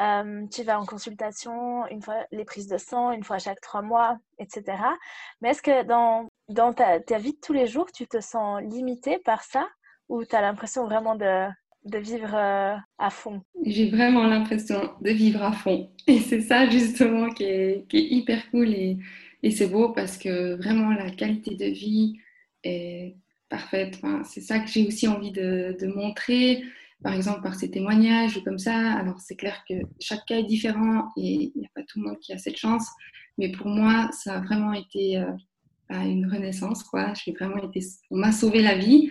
euh, 0.00 0.46
tu 0.50 0.62
vas 0.62 0.80
en 0.80 0.86
consultation 0.86 1.86
une 1.88 2.00
fois 2.00 2.24
les 2.32 2.46
prises 2.46 2.68
de 2.68 2.78
sang, 2.78 3.12
une 3.12 3.22
fois 3.22 3.38
chaque 3.38 3.60
trois 3.60 3.82
mois, 3.82 4.16
etc. 4.38 4.78
Mais 5.42 5.50
est-ce 5.50 5.60
que 5.60 5.84
dans, 5.84 6.26
dans 6.48 6.72
ta, 6.72 7.00
ta, 7.00 7.18
vie 7.18 7.34
de 7.34 7.40
tous 7.42 7.52
les 7.52 7.66
jours, 7.66 7.92
tu 7.92 8.06
te 8.06 8.20
sens 8.20 8.62
limité 8.62 9.18
par 9.18 9.42
ça? 9.42 9.68
Ou 10.08 10.24
tu 10.24 10.34
as 10.34 10.40
l'impression 10.40 10.86
vraiment 10.86 11.16
de, 11.16 11.48
de 11.84 11.98
vivre 11.98 12.34
euh, 12.34 12.76
à 12.98 13.10
fond 13.10 13.42
J'ai 13.64 13.90
vraiment 13.90 14.26
l'impression 14.26 14.90
de 15.00 15.10
vivre 15.10 15.42
à 15.42 15.52
fond. 15.52 15.90
Et 16.06 16.20
c'est 16.20 16.40
ça 16.40 16.68
justement 16.68 17.30
qui 17.30 17.44
est, 17.44 17.84
hyper 17.92 18.50
cool 18.50 18.68
et 18.68 18.98
et 19.42 19.50
c'est 19.50 19.66
beau 19.66 19.90
parce 19.90 20.18
que 20.18 20.54
vraiment 20.54 20.90
la 20.92 21.10
qualité 21.10 21.56
de 21.56 21.66
vie 21.66 22.18
est 22.62 23.16
parfaite. 23.48 24.00
c'est 24.24 24.40
ça 24.40 24.60
que 24.60 24.70
j'ai 24.70 24.86
aussi 24.86 25.08
envie 25.08 25.32
de, 25.32 25.76
montrer, 25.94 26.62
par 27.02 27.12
exemple 27.12 27.42
par 27.42 27.54
ces 27.54 27.70
témoignages 27.70 28.36
ou 28.36 28.42
comme 28.42 28.58
ça. 28.58 28.92
Alors 28.94 29.20
c'est 29.20 29.36
clair 29.36 29.64
que 29.68 29.74
chaque 30.00 30.24
cas 30.26 30.38
est 30.38 30.44
différent 30.44 31.08
et 31.16 31.52
il 31.54 31.60
n'y 31.60 31.66
a 31.66 31.70
pas 31.74 31.82
tout 31.82 32.00
le 32.00 32.08
monde 32.08 32.18
qui 32.20 32.32
a 32.32 32.38
cette 32.38 32.56
chance. 32.56 32.86
Mais 33.36 33.50
pour 33.50 33.66
moi, 33.66 34.10
ça 34.12 34.36
a 34.36 34.40
vraiment 34.40 34.72
été 34.72 35.18
euh, 35.18 35.30
bah, 35.90 36.04
une 36.04 36.30
renaissance. 36.30 36.82
Quoi. 36.84 37.12
J'ai 37.14 37.32
vraiment 37.32 37.56
été, 37.56 37.80
on 38.10 38.18
m'a 38.18 38.30
sauvé 38.32 38.62
la 38.62 38.76
vie 38.76 39.10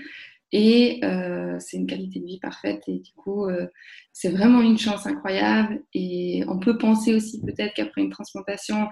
et 0.52 1.00
euh, 1.04 1.58
c'est 1.60 1.78
une 1.78 1.88
qualité 1.88 2.20
de 2.20 2.26
vie 2.26 2.40
parfaite. 2.40 2.84
Et 2.88 3.00
du 3.00 3.14
coup, 3.14 3.46
euh, 3.46 3.68
c'est 4.12 4.30
vraiment 4.30 4.62
une 4.62 4.78
chance 4.78 5.06
incroyable. 5.08 5.82
Et 5.94 6.44
on 6.48 6.60
peut 6.60 6.78
penser 6.78 7.14
aussi 7.14 7.42
peut-être 7.42 7.74
qu'après 7.74 8.02
une 8.02 8.10
transplantation, 8.10 8.88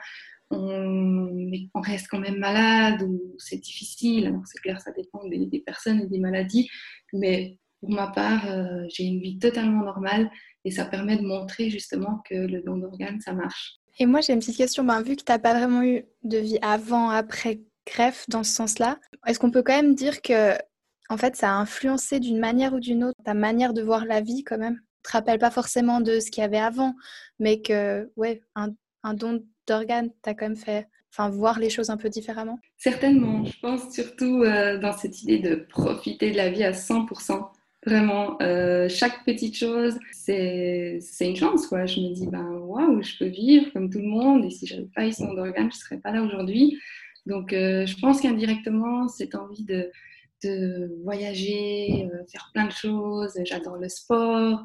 on, 0.51 1.81
reste 1.81 2.07
quand 2.09 2.19
même 2.19 2.37
malade 2.37 3.03
ou 3.03 3.35
c'est 3.37 3.57
difficile. 3.57 4.27
Alors 4.27 4.41
c'est 4.45 4.59
clair, 4.59 4.79
ça 4.81 4.91
dépend 4.91 5.25
des, 5.27 5.63
personnes 5.65 6.01
et 6.01 6.07
des 6.07 6.19
maladies, 6.19 6.69
mais 7.13 7.57
pour 7.79 7.89
ma 7.91 8.07
part, 8.07 8.49
euh, 8.49 8.83
j'ai 8.89 9.03
une 9.03 9.21
vie 9.21 9.39
totalement 9.39 9.83
normale 9.83 10.29
et 10.65 10.71
ça 10.71 10.85
permet 10.85 11.17
de 11.17 11.25
montrer 11.25 11.69
justement 11.69 12.21
que 12.29 12.35
le 12.35 12.61
don 12.61 12.77
d'organes, 12.77 13.21
ça 13.21 13.33
marche. 13.33 13.75
Et 13.97 14.05
moi, 14.05 14.21
j'ai 14.21 14.33
une 14.33 14.39
petite 14.39 14.57
question. 14.57 14.85
Vu 15.01 15.15
que 15.15 15.23
tu 15.23 15.31
n'as 15.31 15.39
pas 15.39 15.53
vraiment 15.53 15.83
eu 15.83 16.03
de 16.23 16.37
vie 16.37 16.59
avant, 16.61 17.09
après 17.09 17.61
greffe 17.87 18.25
dans 18.29 18.43
ce 18.43 18.51
sens-là, 18.51 18.99
est-ce 19.25 19.39
qu'on 19.39 19.51
peut 19.51 19.63
quand 19.63 19.75
même 19.75 19.95
dire 19.95 20.21
que 20.21 20.55
en 21.09 21.17
fait, 21.17 21.35
ça 21.35 21.49
a 21.49 21.53
influencé 21.53 22.19
d'une 22.19 22.39
manière 22.39 22.73
ou 22.73 22.79
d'une 22.79 23.03
autre 23.03 23.17
ta 23.23 23.33
manière 23.33 23.73
de 23.73 23.81
voir 23.81 24.05
la 24.05 24.21
vie 24.21 24.43
quand 24.43 24.57
même 24.57 24.79
Tu 25.03 25.11
te 25.11 25.11
rappelles 25.11 25.39
pas 25.39 25.51
forcément 25.51 26.01
de 26.01 26.19
ce 26.19 26.29
qu'il 26.31 26.41
y 26.41 26.45
avait 26.45 26.59
avant, 26.59 26.95
mais 27.39 27.61
que, 27.61 28.11
ouais, 28.15 28.41
un, 28.55 28.69
un 29.03 29.13
don 29.13 29.43
d'organes, 29.67 30.09
tu 30.23 30.29
as 30.29 30.33
quand 30.33 30.47
même 30.47 30.55
fait 30.55 30.87
enfin, 31.11 31.29
voir 31.29 31.59
les 31.59 31.69
choses 31.69 31.89
un 31.89 31.97
peu 31.97 32.09
différemment 32.09 32.59
Certainement. 32.77 33.43
Je 33.45 33.59
pense 33.59 33.91
surtout 33.93 34.43
euh, 34.43 34.77
dans 34.77 34.93
cette 34.93 35.21
idée 35.23 35.39
de 35.39 35.55
profiter 35.55 36.31
de 36.31 36.37
la 36.37 36.49
vie 36.49 36.63
à 36.63 36.71
100%. 36.71 37.49
Vraiment, 37.85 38.37
euh, 38.41 38.89
chaque 38.89 39.23
petite 39.23 39.55
chose, 39.55 39.97
c'est 40.11 40.99
une 41.21 41.35
chance. 41.35 41.65
Quoi. 41.67 41.85
Je 41.85 42.01
me 42.01 42.13
dis, 42.13 42.27
ben 42.27 42.45
waouh, 42.45 43.01
je 43.01 43.17
peux 43.17 43.27
vivre 43.27 43.71
comme 43.71 43.89
tout 43.89 43.99
le 43.99 44.07
monde. 44.07 44.45
Et 44.45 44.49
si 44.49 44.67
je 44.67 44.75
n'avais 44.75 44.89
pas 44.93 45.07
eu 45.07 45.13
son 45.13 45.29
organe, 45.37 45.71
je 45.71 45.77
ne 45.77 45.81
serais 45.81 45.97
pas 45.97 46.11
là 46.11 46.21
aujourd'hui. 46.21 46.77
Donc, 47.25 47.53
euh, 47.53 47.85
je 47.85 47.97
pense 47.99 48.21
qu'indirectement, 48.21 49.07
cette 49.07 49.35
envie 49.35 49.63
de, 49.63 49.89
de 50.43 50.91
voyager, 51.03 52.09
faire 52.31 52.49
plein 52.53 52.65
de 52.65 52.71
choses. 52.71 53.37
J'adore 53.45 53.77
le 53.77 53.89
sport. 53.89 54.63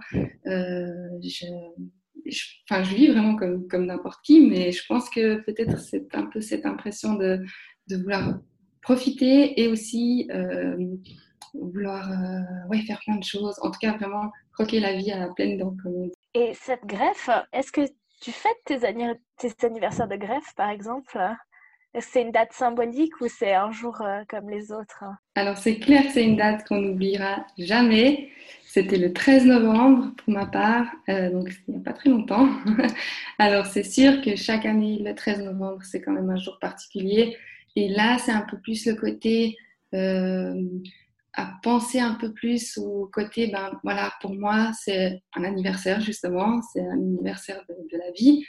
Je, 2.27 2.47
enfin, 2.69 2.83
je 2.83 2.95
vis 2.95 3.09
vraiment 3.09 3.37
comme, 3.37 3.69
comme 3.69 3.87
n'importe 3.87 4.25
qui, 4.25 4.41
mais 4.41 4.73
je 4.73 4.85
pense 4.87 5.11
que 5.11 5.37
peut-être 5.43 5.79
c'est 5.79 6.15
un 6.15 6.27
peu 6.27 6.41
cette 6.41 6.65
impression 6.65 7.15
de, 7.15 7.45
de 7.89 7.97
vouloir 7.97 8.39
profiter 8.83 9.61
et 9.61 9.69
aussi 9.69 10.29
euh, 10.33 10.77
vouloir 11.55 12.11
euh, 12.11 12.69
ouais, 12.69 12.81
faire 12.83 13.01
plein 13.05 13.17
de 13.17 13.25
choses. 13.25 13.57
En 13.63 13.71
tout 13.71 13.79
cas, 13.81 13.97
vraiment 13.97 14.31
croquer 14.53 14.81
la 14.81 14.95
vie 14.95 15.11
à 15.11 15.29
pleine 15.35 15.59
dent. 15.59 15.77
Et 16.35 16.53
cette 16.55 16.85
greffe, 16.85 17.31
est-ce 17.53 17.73
que 17.73 17.83
tu 18.21 18.31
fêtes 18.31 18.53
tes, 18.65 18.79
tes 18.79 19.67
anniversaires 19.67 20.09
de 20.09 20.17
greffe, 20.17 20.55
par 20.57 20.71
exemple? 20.71 21.19
C'est 22.01 22.23
une 22.23 22.33
date 22.33 22.53
symbolique 22.53 23.21
ou 23.21 23.29
c'est 23.29 23.55
un 23.55 23.71
jour 23.71 24.01
euh, 24.01 24.23
comme 24.29 24.51
les 24.51 24.73
autres 24.73 25.05
Alors 25.35 25.57
c'est 25.57 25.79
clair 25.79 26.03
c'est 26.13 26.25
une 26.25 26.37
date 26.37 26.67
qu'on 26.67 26.81
n'oubliera 26.81 27.47
jamais. 27.59 28.31
C'était 28.67 28.99
le 28.99 29.13
13 29.13 29.47
novembre 29.47 30.13
pour 30.17 30.35
ma 30.35 30.47
part, 30.47 30.87
euh, 31.09 31.31
donc 31.31 31.49
il 31.69 31.75
n'y 31.75 31.81
a 31.81 31.85
pas 31.85 31.93
très 31.93 32.11
longtemps. 32.11 32.49
Alors 33.39 33.67
c'est 33.67 33.85
sûr 33.85 34.21
que 34.21 34.35
chaque 34.35 34.67
année, 34.67 34.99
le 35.01 35.15
13 35.15 35.43
novembre, 35.43 35.79
c'est 35.85 36.01
quand 36.01 36.11
même 36.11 36.29
un 36.29 36.37
jour 36.37 36.59
particulier. 36.59 37.37
Et 37.77 37.89
là, 37.89 38.19
c'est 38.19 38.33
un 38.33 38.41
peu 38.41 38.59
plus 38.59 38.85
le 38.87 38.95
côté 38.97 39.57
euh, 39.95 40.61
à 41.35 41.53
penser 41.63 41.99
un 41.99 42.15
peu 42.15 42.33
plus 42.33 42.79
au 42.79 43.09
côté, 43.13 43.49
ben 43.49 43.79
voilà, 43.83 44.13
pour 44.21 44.35
moi, 44.35 44.71
c'est 44.73 45.21
un 45.35 45.45
anniversaire 45.45 46.01
justement, 46.01 46.61
c'est 46.73 46.81
un 46.81 46.93
anniversaire 46.93 47.65
de, 47.69 47.99
la 47.99 48.11
vie. 48.13 48.45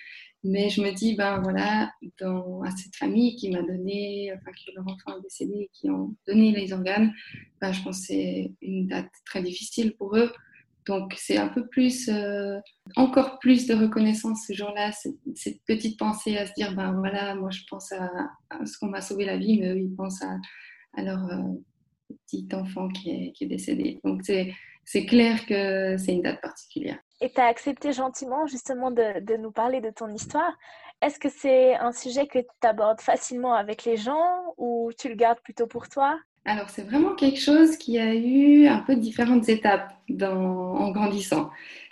Mais 0.48 0.70
je 0.70 0.80
me 0.80 0.92
dis, 0.92 1.16
ben 1.16 1.42
voilà, 1.42 1.92
dans, 2.22 2.62
à 2.62 2.70
cette 2.70 2.96
famille 2.96 3.36
qui 3.36 3.50
m'a 3.50 3.64
donné, 3.64 4.32
enfin, 4.36 4.52
qui 4.52 4.72
leur 4.76 4.88
enfant 4.88 5.18
est 5.18 5.22
décédé, 5.24 5.72
qui 5.74 5.90
ont 5.90 6.16
donné 6.28 6.52
les 6.52 6.72
organes, 6.72 7.12
ben, 7.60 7.72
je 7.72 7.82
pense 7.82 8.02
que 8.02 8.06
c'est 8.06 8.52
une 8.62 8.86
date 8.86 9.10
très 9.26 9.42
difficile 9.42 9.96
pour 9.98 10.16
eux. 10.16 10.32
Donc 10.86 11.16
c'est 11.18 11.38
un 11.38 11.48
peu 11.48 11.66
plus, 11.68 12.10
euh, 12.10 12.60
encore 12.96 13.40
plus 13.40 13.66
de 13.66 13.74
reconnaissance 13.74 14.46
ce 14.48 14.54
jour-là, 14.54 14.92
cette, 14.92 15.64
petite 15.66 15.98
pensée 15.98 16.38
à 16.38 16.46
se 16.46 16.54
dire, 16.56 16.76
ben 16.76 16.94
voilà, 16.94 17.34
moi 17.34 17.50
je 17.50 17.62
pense 17.68 17.92
à, 17.92 18.08
ce 18.66 18.78
qu'on 18.78 18.90
m'a 18.90 19.02
sauvé 19.02 19.26
la 19.26 19.38
vie, 19.38 19.60
mais 19.60 19.74
eux 19.74 19.80
ils 19.80 19.96
pensent 19.96 20.22
à, 20.22 20.38
à 20.94 21.02
leur 21.02 21.26
euh, 21.26 21.42
petit 22.28 22.48
enfant 22.54 22.88
qui 22.90 23.10
est, 23.10 23.32
qui 23.32 23.46
est 23.46 23.48
décédé. 23.48 24.00
Donc 24.04 24.22
c'est 24.24 24.54
clair 25.06 25.46
que 25.46 25.98
c'est 25.98 26.14
une 26.14 26.22
date 26.22 26.42
particulière 26.42 27.00
et 27.22 27.30
tu 27.30 27.40
as 27.40 27.46
accepté 27.46 27.94
gentiment 27.94 28.46
justement 28.46 28.92
de, 28.92 29.20
de, 29.22 29.38
nous 29.38 29.52
parler 29.52 29.82
de 29.82 29.90
ton 29.90 30.10
histoire. 30.10 30.52
Est-ce 31.02 31.20
que 31.20 31.30
c'est 31.30 31.76
un 31.76 31.92
sujet 31.92 32.28
que 32.28 32.40
tu 32.40 32.68
abordes 32.68 33.02
facilement 33.02 33.54
avec 33.54 33.84
les 33.86 33.98
gens 33.98 34.54
ou 34.58 34.92
tu 34.98 35.10
le 35.10 35.16
gardes 35.16 35.40
plutôt 35.42 35.68
pour 35.68 35.90
toi? 35.90 36.20
Alors 36.46 36.70
c'est 36.70 36.84
vraiment 36.84 37.16
quelque 37.16 37.40
chose 37.40 37.76
qui 37.78 37.98
a 37.98 38.14
eu 38.14 38.68
un 38.68 38.80
peu 38.80 38.96
différentes 38.96 39.50
étapes 39.50 39.92
dans, 40.10 40.76
en 40.76 40.92
grandissant. 40.92 41.50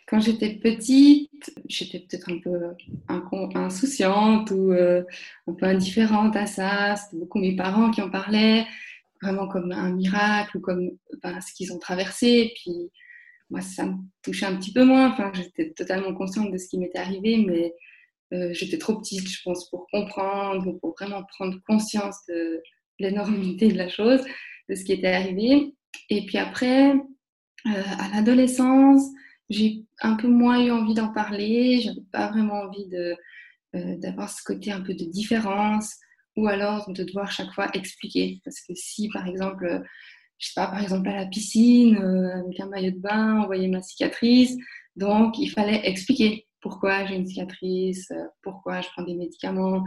Quand 0.07 0.19
j'étais 0.19 0.51
petite, 0.55 1.55
j'étais 1.67 2.00
peut-être 2.00 2.29
un 2.29 2.39
peu 2.39 3.57
insouciante 3.57 4.51
ou 4.51 4.71
euh, 4.71 5.03
un 5.47 5.53
peu 5.53 5.65
indifférente 5.65 6.35
à 6.35 6.45
ça. 6.45 6.95
C'était 6.95 7.17
beaucoup 7.17 7.39
mes 7.39 7.55
parents 7.55 7.89
qui 7.89 8.01
en 8.01 8.09
parlaient, 8.09 8.67
vraiment 9.23 9.47
comme 9.47 9.71
un 9.71 9.91
miracle 9.91 10.57
ou 10.57 10.61
comme 10.61 10.91
ben, 11.23 11.41
ce 11.41 11.53
qu'ils 11.53 11.73
ont 11.73 11.79
traversé. 11.79 12.53
Puis 12.55 12.91
moi, 13.49 13.61
ça 13.61 13.85
me 13.85 13.95
touchait 14.21 14.45
un 14.45 14.55
petit 14.55 14.73
peu 14.73 14.83
moins. 14.83 15.11
Enfin, 15.11 15.31
j'étais 15.33 15.71
totalement 15.71 16.13
consciente 16.13 16.51
de 16.51 16.57
ce 16.57 16.67
qui 16.67 16.77
m'était 16.77 16.99
arrivé, 16.99 17.37
mais 17.37 17.73
euh, 18.33 18.53
j'étais 18.53 18.77
trop 18.77 18.99
petite, 18.99 19.27
je 19.27 19.41
pense, 19.43 19.69
pour 19.69 19.87
comprendre, 19.91 20.79
pour 20.79 20.95
vraiment 20.99 21.23
prendre 21.23 21.57
conscience 21.67 22.17
de 22.27 22.61
l'énormité 22.99 23.69
de 23.69 23.77
la 23.77 23.89
chose, 23.89 24.21
de 24.69 24.75
ce 24.75 24.83
qui 24.83 24.93
était 24.93 25.07
arrivé. 25.07 25.75
Et 26.09 26.25
puis 26.25 26.37
après, 26.37 26.91
euh, 26.91 27.83
à 27.99 28.09
l'adolescence, 28.13 29.03
j'ai 29.49 29.83
un 30.01 30.15
peu 30.15 30.27
moins 30.27 30.63
eu 30.65 30.71
envie 30.71 30.93
d'en 30.93 31.13
parler. 31.13 31.81
J'avais 31.81 32.05
pas 32.11 32.29
vraiment 32.29 32.61
envie 32.61 32.87
de 32.87 33.15
euh, 33.75 33.97
d'avoir 33.97 34.29
ce 34.29 34.43
côté 34.43 34.71
un 34.71 34.81
peu 34.81 34.93
de 34.93 35.05
différence 35.05 35.95
ou 36.35 36.47
alors 36.47 36.91
de 36.91 37.03
devoir 37.03 37.31
chaque 37.31 37.51
fois 37.53 37.69
expliquer. 37.73 38.41
Parce 38.43 38.59
que 38.61 38.73
si, 38.75 39.09
par 39.09 39.27
exemple, 39.27 39.83
je 40.43 40.47
sais 40.47 40.53
pas, 40.55 40.67
par 40.67 40.81
exemple 40.81 41.07
à 41.07 41.15
la 41.15 41.25
piscine, 41.25 41.97
euh, 41.97 42.41
avec 42.41 42.59
un 42.59 42.67
maillot 42.67 42.91
de 42.91 42.99
bain, 42.99 43.39
envoyer 43.41 43.67
ma 43.67 43.81
cicatrice. 43.81 44.55
Donc, 44.95 45.37
il 45.39 45.49
fallait 45.49 45.87
expliquer 45.87 46.47
pourquoi 46.61 47.05
j'ai 47.05 47.15
une 47.15 47.27
cicatrice, 47.27 48.11
euh, 48.11 48.25
pourquoi 48.41 48.81
je 48.81 48.89
prends 48.89 49.03
des 49.03 49.15
médicaments. 49.15 49.83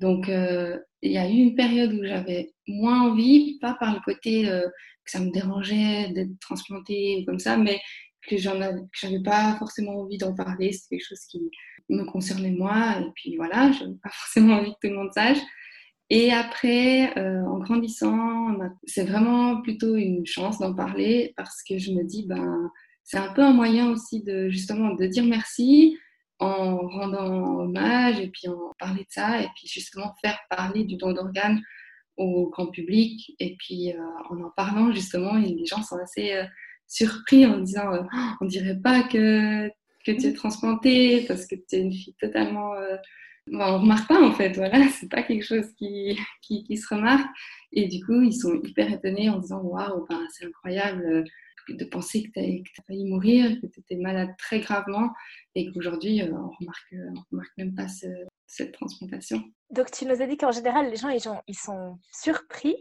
Donc, 0.00 0.28
euh, 0.28 0.78
il 1.02 1.12
y 1.12 1.18
a 1.18 1.28
eu 1.28 1.34
une 1.34 1.54
période 1.54 1.92
où 1.92 2.04
j'avais 2.04 2.52
moins 2.66 3.10
envie, 3.10 3.58
pas 3.60 3.74
par 3.74 3.94
le 3.94 4.00
côté 4.00 4.44
que 4.44 5.10
ça 5.10 5.20
me 5.20 5.30
dérangeait 5.30 6.10
d'être 6.12 6.38
transplantée 6.40 7.24
comme 7.26 7.38
ça, 7.38 7.56
mais 7.56 7.80
que 8.28 8.36
j'en 8.36 8.56
n'avais 8.56 9.22
pas 9.24 9.56
forcément 9.58 10.00
envie 10.00 10.18
d'en 10.18 10.34
parler. 10.34 10.72
C'est 10.72 10.88
quelque 10.88 11.06
chose 11.06 11.24
qui 11.28 11.40
me 11.88 12.04
concernait 12.04 12.50
moi. 12.50 12.98
Et 13.00 13.10
puis 13.14 13.36
voilà, 13.36 13.72
je 13.72 13.84
n'avais 13.84 13.98
pas 14.02 14.10
forcément 14.10 14.54
envie 14.54 14.72
que 14.72 14.88
tout 14.88 14.92
le 14.92 14.98
monde 14.98 15.12
sache. 15.12 15.38
Et 16.14 16.30
après, 16.30 17.16
euh, 17.16 17.42
en 17.46 17.58
grandissant, 17.60 18.54
c'est 18.84 19.04
vraiment 19.04 19.62
plutôt 19.62 19.96
une 19.96 20.26
chance 20.26 20.58
d'en 20.58 20.74
parler 20.74 21.32
parce 21.38 21.62
que 21.62 21.78
je 21.78 21.90
me 21.90 22.04
dis, 22.04 22.26
ben, 22.26 22.70
c'est 23.02 23.16
un 23.16 23.32
peu 23.32 23.40
un 23.40 23.54
moyen 23.54 23.88
aussi 23.88 24.22
de 24.22 24.50
justement 24.50 24.94
de 24.94 25.06
dire 25.06 25.24
merci 25.24 25.96
en 26.38 26.76
rendant 26.86 27.60
hommage 27.60 28.20
et 28.20 28.28
puis 28.28 28.46
en 28.48 28.74
parler 28.78 29.04
de 29.04 29.08
ça 29.08 29.40
et 29.40 29.46
puis 29.56 29.66
justement 29.66 30.12
faire 30.22 30.38
parler 30.50 30.84
du 30.84 30.96
don 30.96 31.12
d'organes 31.12 31.62
au 32.18 32.50
grand 32.50 32.66
public 32.66 33.34
et 33.38 33.56
puis 33.58 33.94
euh, 33.94 33.98
en 34.28 34.38
en 34.42 34.50
parlant 34.50 34.92
justement 34.92 35.38
les 35.38 35.64
gens 35.64 35.82
sont 35.82 35.96
assez 35.96 36.34
euh, 36.34 36.44
surpris 36.88 37.46
en 37.46 37.58
disant 37.60 37.86
oh, 37.90 38.06
on 38.42 38.44
dirait 38.44 38.78
pas 38.78 39.02
que, 39.02 39.66
que 40.04 40.12
tu 40.12 40.26
es 40.26 40.34
transplantée 40.34 41.24
parce 41.26 41.46
que 41.46 41.54
tu 41.54 41.76
es 41.76 41.80
une 41.80 41.92
fille 41.92 42.16
totalement 42.20 42.74
on 43.50 43.60
on 43.60 43.80
remarque 43.80 44.08
pas 44.08 44.22
en 44.22 44.32
fait, 44.32 44.52
voilà, 44.56 44.88
c'est 44.88 45.08
pas 45.08 45.22
quelque 45.22 45.44
chose 45.44 45.72
qui, 45.78 46.18
qui, 46.42 46.76
se 46.76 46.94
remarque. 46.94 47.26
Et 47.72 47.88
du 47.88 48.04
coup, 48.04 48.20
ils 48.22 48.34
sont 48.34 48.60
hyper 48.62 48.92
étonnés 48.92 49.30
en 49.30 49.38
disant 49.38 49.60
waouh, 49.62 50.06
ben, 50.08 50.20
c'est 50.30 50.46
incroyable 50.46 51.04
euh, 51.04 51.24
de 51.68 51.84
penser 51.84 52.22
que 52.24 52.30
tu 52.32 52.40
as, 52.40 52.82
failli 52.86 53.04
mourir, 53.04 53.60
que 53.60 53.66
tu 53.66 53.80
étais 53.80 53.96
malade 53.96 54.30
très 54.38 54.60
gravement 54.60 55.10
et 55.54 55.70
qu'aujourd'hui, 55.70 56.22
euh, 56.22 56.32
on 56.32 56.50
remarque, 56.50 56.92
on 56.92 57.22
remarque 57.30 57.52
même 57.56 57.74
pas 57.74 57.86
cette 58.46 58.72
transplantation. 58.72 59.42
Donc, 59.70 59.90
tu 59.90 60.04
nous 60.06 60.20
as 60.20 60.26
dit 60.26 60.36
qu'en 60.36 60.52
général, 60.52 60.90
les 60.90 60.96
gens, 60.96 61.42
ils 61.46 61.56
sont 61.56 61.98
surpris, 62.10 62.76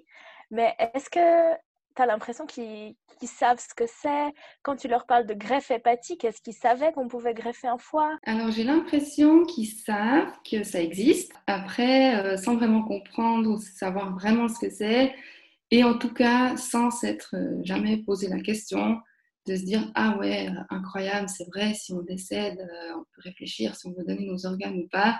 mais 0.49 0.75
est-ce 0.93 1.09
que 1.09 1.57
tu 1.95 2.01
as 2.01 2.05
l'impression 2.05 2.45
qu'ils 2.45 2.95
savent 3.23 3.59
ce 3.59 3.73
que 3.73 3.85
c'est. 3.87 4.33
Quand 4.63 4.75
tu 4.75 4.87
leur 4.87 5.05
parles 5.05 5.25
de 5.25 5.33
greffe 5.33 5.71
hépatique, 5.71 6.23
est-ce 6.23 6.41
qu'ils 6.41 6.53
savaient 6.53 6.91
qu'on 6.91 7.07
pouvait 7.07 7.33
greffer 7.33 7.67
un 7.67 7.77
foie? 7.77 8.17
Alors 8.25 8.51
j'ai 8.51 8.63
l'impression 8.63 9.45
qu'ils 9.45 9.67
savent 9.67 10.31
que 10.49 10.63
ça 10.63 10.81
existe. 10.81 11.33
Après, 11.47 12.15
euh, 12.15 12.37
sans 12.37 12.55
vraiment 12.55 12.83
comprendre 12.83 13.49
ou 13.49 13.59
savoir 13.59 14.13
vraiment 14.13 14.47
ce 14.47 14.59
que 14.59 14.69
c'est. 14.69 15.13
Et 15.69 15.83
en 15.83 15.97
tout 15.97 16.13
cas, 16.13 16.57
sans 16.57 16.91
s'être 16.91 17.35
euh, 17.35 17.61
jamais 17.63 17.97
posé 17.97 18.27
la 18.27 18.39
question 18.39 18.97
de 19.47 19.55
se 19.55 19.63
dire 19.63 19.91
ah 19.95 20.19
ouais 20.19 20.49
incroyable 20.69 21.27
c'est 21.27 21.47
vrai 21.47 21.73
si 21.73 21.93
on 21.93 22.03
décède 22.03 22.59
euh, 22.59 22.93
on 22.95 22.99
peut 22.99 23.21
réfléchir 23.23 23.75
si 23.75 23.87
on 23.87 23.91
veut 23.91 24.03
donner 24.05 24.27
nos 24.27 24.45
organes 24.45 24.77
ou 24.77 24.87
pas 24.91 25.19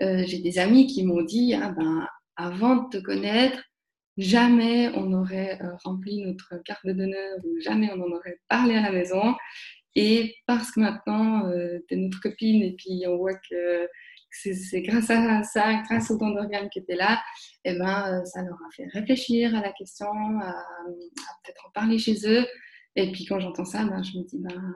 j'ai 0.00 0.38
des 0.38 0.58
amis 0.58 0.86
qui 0.86 1.04
m'ont 1.04 1.20
dit 1.20 1.52
ah 1.52 1.68
ben 1.76 2.06
avant 2.36 2.76
de 2.76 2.88
te 2.88 2.96
connaître 2.96 3.62
jamais 4.18 4.90
on 4.94 5.12
aurait 5.12 5.58
euh, 5.62 5.76
rempli 5.84 6.20
notre 6.22 6.60
carte 6.64 6.84
ou 6.84 7.60
jamais 7.60 7.90
on 7.92 8.02
en 8.02 8.10
aurait 8.10 8.40
parlé 8.48 8.74
à 8.74 8.82
la 8.82 8.92
maison. 8.92 9.34
Et 9.94 10.34
parce 10.46 10.72
que 10.72 10.80
maintenant, 10.80 11.46
euh, 11.46 11.78
tu 11.88 11.94
es 11.94 11.96
notre 11.96 12.20
copine 12.20 12.62
et 12.62 12.74
puis 12.76 13.04
on 13.06 13.16
voit 13.16 13.34
que 13.34 13.88
c'est 14.30 14.82
grâce 14.82 15.08
à 15.10 15.42
ça, 15.42 15.82
grâce 15.88 16.10
au 16.10 16.18
don 16.18 16.30
d'organes 16.30 16.68
tu 16.70 16.82
es 16.86 16.96
là, 16.96 17.22
et 17.64 17.72
eh 17.72 17.78
ben, 17.78 18.20
euh, 18.20 18.24
ça 18.26 18.42
leur 18.42 18.54
a 18.54 18.70
fait 18.76 18.86
réfléchir 18.92 19.56
à 19.56 19.62
la 19.62 19.72
question, 19.72 20.06
à, 20.40 20.52
peut-être 21.42 21.66
en 21.66 21.70
parler 21.70 21.98
chez 21.98 22.16
eux. 22.26 22.46
Et 22.94 23.10
puis 23.10 23.24
quand 23.24 23.40
j'entends 23.40 23.64
ça, 23.64 23.84
ben, 23.84 24.02
je 24.02 24.18
me 24.18 24.24
dis, 24.24 24.38
ben, 24.38 24.74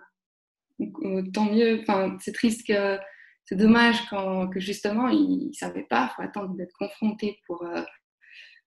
tant 1.35 1.45
mieux. 1.45 1.81
Enfin, 1.83 2.17
c'est 2.21 2.33
triste 2.33 2.67
que 2.67 2.99
c'est 3.45 3.57
dommage 3.57 4.09
quand, 4.09 4.49
que 4.49 4.61
justement 4.61 5.09
ils 5.09 5.49
ne 5.49 5.53
savaient 5.53 5.87
pas. 5.89 6.11
Il 6.11 6.15
faut 6.15 6.23
attendre 6.23 6.55
d'être 6.57 6.75
confronté 6.79 7.39
pour, 7.47 7.67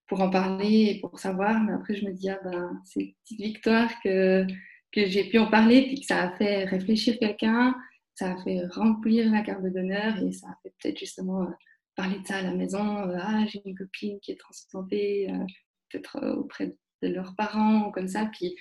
pour 0.06 0.20
en 0.20 0.30
parler 0.30 0.94
et 0.96 1.00
pour 1.00 1.18
savoir. 1.18 1.62
Mais 1.62 1.72
après, 1.72 1.94
je 1.94 2.04
me 2.04 2.12
dis, 2.12 2.28
ah 2.28 2.38
ben, 2.44 2.80
c'est 2.84 3.00
une 3.00 3.12
petite 3.24 3.40
victoire 3.40 3.90
que, 4.02 4.46
que 4.92 5.06
j'ai 5.06 5.28
pu 5.28 5.38
en 5.38 5.48
parler, 5.48 5.82
puis 5.82 6.00
que 6.00 6.06
ça 6.06 6.22
a 6.22 6.36
fait 6.36 6.64
réfléchir 6.64 7.18
quelqu'un, 7.18 7.74
ça 8.14 8.32
a 8.32 8.42
fait 8.42 8.62
remplir 8.70 9.30
la 9.30 9.42
carte 9.42 9.62
d'honneur 9.62 10.18
et 10.22 10.32
ça 10.32 10.48
a 10.48 10.56
fait 10.62 10.74
peut-être 10.80 10.98
justement 10.98 11.42
euh, 11.42 11.52
parler 11.94 12.18
de 12.20 12.26
ça 12.26 12.36
à 12.36 12.42
la 12.42 12.54
maison. 12.54 12.98
Euh, 12.98 13.18
ah, 13.20 13.44
j'ai 13.46 13.60
une 13.64 13.76
copine 13.76 14.18
qui 14.20 14.32
est 14.32 14.40
transplantée, 14.40 15.30
euh, 15.30 15.44
peut-être 15.90 16.24
auprès 16.36 16.76
de 17.02 17.08
leurs 17.08 17.34
parents, 17.36 17.90
comme 17.90 18.08
ça. 18.08 18.28
Puis 18.32 18.56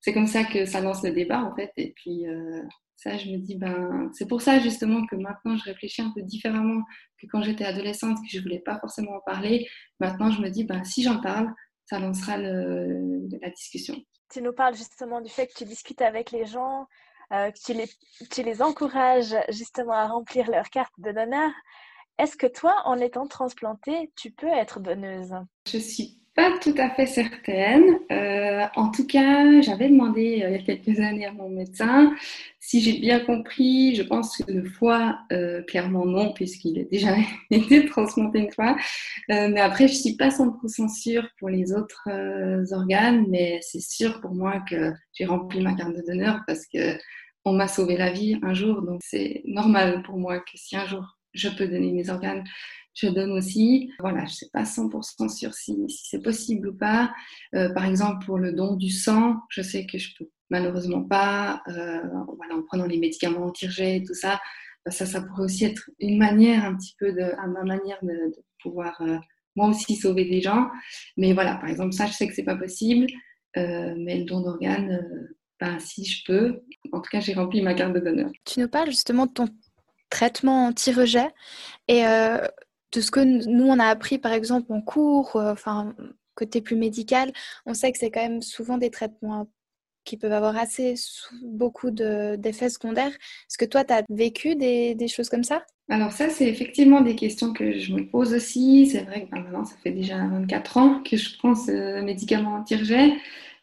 c'est 0.00 0.12
comme 0.12 0.26
ça 0.26 0.44
que 0.44 0.66
ça 0.66 0.80
lance 0.80 1.02
le 1.02 1.12
débat, 1.12 1.42
en 1.42 1.54
fait. 1.56 1.72
Et 1.76 1.92
puis, 1.96 2.24
ça, 2.98 3.16
je 3.16 3.30
me 3.30 3.38
dis, 3.38 3.54
ben, 3.54 4.10
c'est 4.12 4.26
pour 4.26 4.42
ça 4.42 4.58
justement 4.58 5.06
que 5.06 5.14
maintenant 5.14 5.56
je 5.56 5.62
réfléchis 5.64 6.02
un 6.02 6.12
peu 6.12 6.20
différemment 6.22 6.82
que 7.20 7.28
quand 7.30 7.42
j'étais 7.42 7.64
adolescente, 7.64 8.18
que 8.18 8.28
je 8.28 8.40
voulais 8.40 8.58
pas 8.58 8.78
forcément 8.80 9.12
en 9.12 9.20
parler. 9.20 9.68
Maintenant, 10.00 10.32
je 10.32 10.42
me 10.42 10.50
dis, 10.50 10.64
ben, 10.64 10.82
si 10.82 11.04
j'en 11.04 11.20
parle, 11.20 11.48
ça 11.86 12.00
lancera 12.00 12.36
le, 12.38 13.28
la 13.40 13.50
discussion. 13.50 13.94
Tu 14.30 14.42
nous 14.42 14.52
parles 14.52 14.74
justement 14.74 15.20
du 15.20 15.30
fait 15.30 15.46
que 15.46 15.54
tu 15.54 15.64
discutes 15.64 16.02
avec 16.02 16.32
les 16.32 16.44
gens. 16.44 16.86
que 17.30 17.64
tu 17.64 17.72
les, 17.72 17.88
tu 18.30 18.42
les 18.42 18.62
encourages 18.62 19.34
justement 19.50 19.92
à 19.92 20.08
remplir 20.08 20.50
leur 20.50 20.68
carte 20.68 20.92
de 20.98 21.12
donneur. 21.12 21.52
Est-ce 22.18 22.36
que 22.36 22.48
toi, 22.48 22.82
en 22.84 22.98
étant 22.98 23.28
transplantée, 23.28 24.10
tu 24.16 24.32
peux 24.32 24.48
être 24.48 24.80
donneuse 24.80 25.34
Je 25.70 25.78
suis 25.78 26.17
pas 26.38 26.56
tout 26.60 26.74
à 26.78 26.88
fait 26.90 27.06
certaine. 27.06 27.98
Euh, 28.12 28.64
en 28.76 28.92
tout 28.92 29.08
cas, 29.08 29.60
j'avais 29.60 29.88
demandé 29.88 30.40
euh, 30.44 30.50
il 30.50 30.52
y 30.52 30.54
a 30.54 30.62
quelques 30.62 31.00
années 31.00 31.26
à 31.26 31.32
mon 31.32 31.48
médecin 31.48 32.14
si 32.60 32.80
j'ai 32.80 33.00
bien 33.00 33.18
compris. 33.18 33.96
Je 33.96 34.04
pense 34.04 34.36
que 34.36 34.52
le 34.52 34.64
foie, 34.64 35.18
euh, 35.32 35.62
clairement 35.62 36.06
non, 36.06 36.32
puisqu'il 36.32 36.78
a 36.78 36.84
déjà 36.84 37.16
été 37.50 37.86
transplanté 37.86 38.38
une 38.38 38.52
fois. 38.52 38.76
mais 39.28 39.60
après, 39.60 39.88
je 39.88 39.94
suis 39.94 40.14
pas 40.14 40.28
100% 40.28 40.88
sûre 40.88 41.28
pour 41.40 41.48
les 41.48 41.72
autres 41.72 42.08
organes, 42.72 43.26
mais 43.28 43.58
c'est 43.60 43.80
sûr 43.80 44.20
pour 44.20 44.32
moi 44.32 44.62
que 44.70 44.92
j'ai 45.14 45.24
rempli 45.24 45.60
ma 45.60 45.74
carte 45.74 45.96
de 45.96 46.02
donneur 46.06 46.42
parce 46.46 46.66
que 46.72 46.96
on 47.44 47.52
m'a 47.52 47.66
sauvé 47.66 47.96
la 47.96 48.12
vie 48.12 48.38
un 48.42 48.54
jour, 48.54 48.82
donc 48.82 49.00
c'est 49.02 49.42
normal 49.44 50.02
pour 50.02 50.18
moi 50.18 50.38
que 50.38 50.52
si 50.54 50.76
un 50.76 50.86
jour 50.86 51.18
je 51.34 51.48
peux 51.48 51.66
donner 51.66 51.92
mes 51.92 52.10
organes, 52.10 52.44
je 52.98 53.08
donne 53.08 53.32
aussi. 53.32 53.92
Voilà, 54.00 54.20
je 54.20 54.32
ne 54.32 54.36
sais 54.36 54.50
pas 54.52 54.64
100% 54.64 55.28
sûr 55.28 55.54
si, 55.54 55.76
c'est 55.88 56.22
possible 56.22 56.68
ou 56.68 56.74
pas. 56.76 57.12
Euh, 57.54 57.72
par 57.72 57.84
exemple, 57.84 58.26
pour 58.26 58.38
le 58.38 58.52
don 58.52 58.74
du 58.74 58.90
sang, 58.90 59.36
je 59.50 59.62
sais 59.62 59.86
que 59.86 59.98
je 59.98 60.14
peux 60.18 60.28
malheureusement 60.50 61.02
pas, 61.02 61.62
euh, 61.68 62.02
en 62.52 62.62
prenant 62.66 62.86
les 62.86 62.98
médicaments 62.98 63.46
anti-rejet 63.46 63.98
et 63.98 64.02
tout 64.02 64.14
ça, 64.14 64.40
bah, 64.84 64.90
ça, 64.90 65.06
ça 65.06 65.20
pourrait 65.20 65.44
aussi 65.44 65.64
être 65.64 65.90
une 66.00 66.18
manière 66.18 66.64
un 66.64 66.74
petit 66.76 66.96
peu 66.98 67.12
de, 67.12 67.22
à 67.22 67.46
ma 67.46 67.62
manière 67.62 67.98
de, 68.02 68.34
pouvoir 68.60 69.00
euh, 69.02 69.18
moi 69.54 69.68
aussi 69.68 69.94
sauver 69.94 70.24
des 70.24 70.40
gens. 70.40 70.66
Mais 71.16 71.32
voilà, 71.34 71.54
par 71.56 71.68
exemple, 71.68 71.92
ça, 71.92 72.06
je 72.06 72.12
sais 72.12 72.26
que 72.26 72.34
c'est 72.34 72.42
pas 72.42 72.56
possible. 72.56 73.06
mais 73.54 74.18
le 74.18 74.24
don 74.24 74.40
d'organes, 74.40 75.00
ben, 75.60 75.78
si 75.78 76.04
je 76.04 76.24
peux. 76.26 76.60
En 76.92 77.00
tout 77.00 77.10
cas, 77.10 77.20
j'ai 77.20 77.34
rempli 77.34 77.62
ma 77.62 77.74
carte 77.74 77.92
de 77.92 78.00
donneur. 78.00 78.30
Tu 78.44 78.58
nous 78.58 78.68
parles 78.68 78.90
justement 78.90 79.26
de 79.26 79.32
ton 79.32 79.48
traitement 80.10 80.66
anti-rejet 80.66 81.28
et 81.86 82.02
de 82.92 83.00
ce 83.00 83.10
que 83.10 83.20
nous, 83.20 83.66
on 83.66 83.78
a 83.78 83.86
appris, 83.86 84.18
par 84.18 84.32
exemple, 84.32 84.72
en 84.72 84.80
cours, 84.80 85.36
euh, 85.36 85.52
enfin, 85.52 85.94
côté 86.34 86.60
plus 86.60 86.76
médical, 86.76 87.32
on 87.66 87.74
sait 87.74 87.92
que 87.92 87.98
c'est 87.98 88.10
quand 88.10 88.22
même 88.22 88.42
souvent 88.42 88.78
des 88.78 88.90
traitements 88.90 89.48
qui 90.04 90.16
peuvent 90.16 90.32
avoir 90.32 90.56
assez 90.56 90.94
beaucoup 91.42 91.90
d'effets 91.90 92.70
secondaires. 92.70 93.12
Est-ce 93.12 93.58
que 93.58 93.66
toi, 93.66 93.84
tu 93.84 93.92
as 93.92 94.04
vécu 94.08 94.56
des, 94.56 95.08
choses 95.08 95.28
comme 95.28 95.44
ça? 95.44 95.64
Alors 95.90 96.12
ça, 96.12 96.30
c'est 96.30 96.48
effectivement 96.48 97.02
des 97.02 97.14
questions 97.14 97.52
que 97.52 97.78
je 97.78 97.92
me 97.92 98.08
pose 98.08 98.32
aussi. 98.32 98.86
C'est 98.86 99.02
vrai 99.02 99.24
que 99.24 99.30
ben, 99.30 99.42
maintenant, 99.42 99.64
ça 99.64 99.76
fait 99.82 99.90
déjà 99.90 100.16
24 100.16 100.76
ans 100.76 101.02
que 101.02 101.16
je 101.16 101.36
prends 101.38 101.54
ce 101.54 102.00
médicament 102.02 102.54
anti-rejet. 102.56 103.12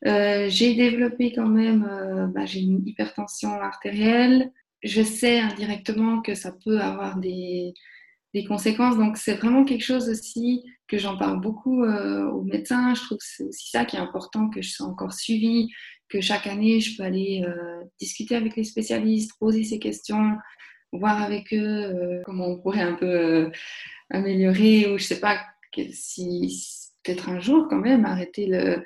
Euh, 0.06 0.48
j'ai 0.50 0.76
développé 0.76 1.34
quand 1.34 1.48
même, 1.48 1.88
euh, 1.90 2.28
ben, 2.28 2.46
j'ai 2.46 2.60
une 2.60 2.86
hypertension 2.86 3.50
artérielle. 3.60 4.52
Je 4.84 5.02
sais 5.02 5.40
indirectement 5.40 6.22
que 6.22 6.36
ça 6.36 6.52
peut 6.52 6.80
avoir 6.80 7.18
des, 7.18 7.74
des 8.36 8.44
conséquences. 8.44 8.98
Donc 8.98 9.18
c'est 9.18 9.36
vraiment 9.36 9.64
quelque 9.64 9.84
chose 9.84 10.10
aussi 10.10 10.64
que 10.88 10.98
j'en 10.98 11.18
parle 11.18 11.40
beaucoup 11.40 11.84
euh, 11.84 12.30
aux 12.30 12.44
médecins. 12.44 12.94
Je 12.94 13.02
trouve 13.02 13.18
que 13.18 13.24
c'est 13.26 13.46
aussi 13.46 13.70
ça 13.70 13.86
qui 13.86 13.96
est 13.96 14.00
important, 14.00 14.50
que 14.50 14.62
je 14.62 14.70
sois 14.70 14.86
encore 14.86 15.14
suivie, 15.14 15.72
que 16.10 16.20
chaque 16.20 16.46
année 16.46 16.82
je 16.82 16.98
peux 16.98 17.04
aller 17.04 17.44
euh, 17.48 17.84
discuter 18.00 18.36
avec 18.36 18.58
les 18.58 18.66
spécialistes, 18.66 19.32
poser 19.40 19.64
ces 19.64 19.80
questions, 19.80 20.38
voir 20.92 21.24
avec 21.24 21.54
eux 21.54 21.66
euh, 21.66 22.22
comment 22.26 22.48
on 22.48 22.60
pourrait 22.60 22.82
un 22.82 22.96
peu 22.96 23.50
améliorer 24.12 24.92
ou 24.92 24.98
je 24.98 25.04
sais 25.06 25.20
pas 25.22 25.40
si 25.92 26.92
peut-être 27.04 27.30
un 27.30 27.40
jour 27.40 27.68
quand 27.70 27.80
même 27.80 28.06
arrêter 28.06 28.48
le, 28.48 28.84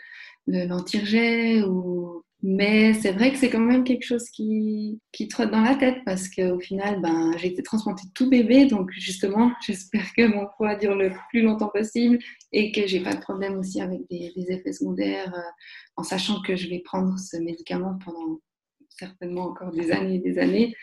le 0.48 1.66
ou 1.68 2.24
mais 2.42 2.94
c'est 2.94 3.12
vrai 3.12 3.32
que 3.32 3.38
c'est 3.38 3.50
quand 3.50 3.60
même 3.60 3.84
quelque 3.84 4.06
chose 4.06 4.30
qui, 4.30 5.02
qui 5.12 5.28
trotte 5.28 5.52
dans 5.52 5.62
la 5.62 5.76
tête 5.76 5.98
parce 6.06 6.30
qu'au 6.30 6.60
final, 6.60 7.02
ben, 7.02 7.34
j'ai 7.38 7.48
été 7.48 7.62
transplantée 7.64 8.08
tout 8.16 8.30
bébé. 8.30 8.66
Donc, 8.66 8.92
justement, 8.92 9.52
j'espère 9.66 10.14
que 10.14 10.26
mon 10.26 10.48
foie 10.56 10.76
dure 10.76 10.96
le 10.96 11.12
plus 11.30 11.42
longtemps 11.42 11.68
possible 11.68 12.18
et 12.54 12.72
que 12.72 12.88
j'ai 12.88 13.02
pas 13.02 13.14
de 13.14 13.20
problème 13.20 13.58
aussi 13.58 13.82
avec 13.82 14.02
des, 14.10 14.32
effets 14.36 14.72
secondaires 14.72 15.34
euh, 15.36 15.52
en 15.98 16.04
sachant 16.04 16.42
que 16.42 16.56
je 16.56 16.70
vais 16.70 16.80
prendre 16.80 17.20
ce 17.20 17.36
médicament 17.38 18.00
pendant 18.06 18.40
certainement 18.88 19.44
encore 19.44 19.72
des 19.72 19.92
années 19.92 20.16
et 20.16 20.20
des 20.20 20.40
années. 20.40 20.74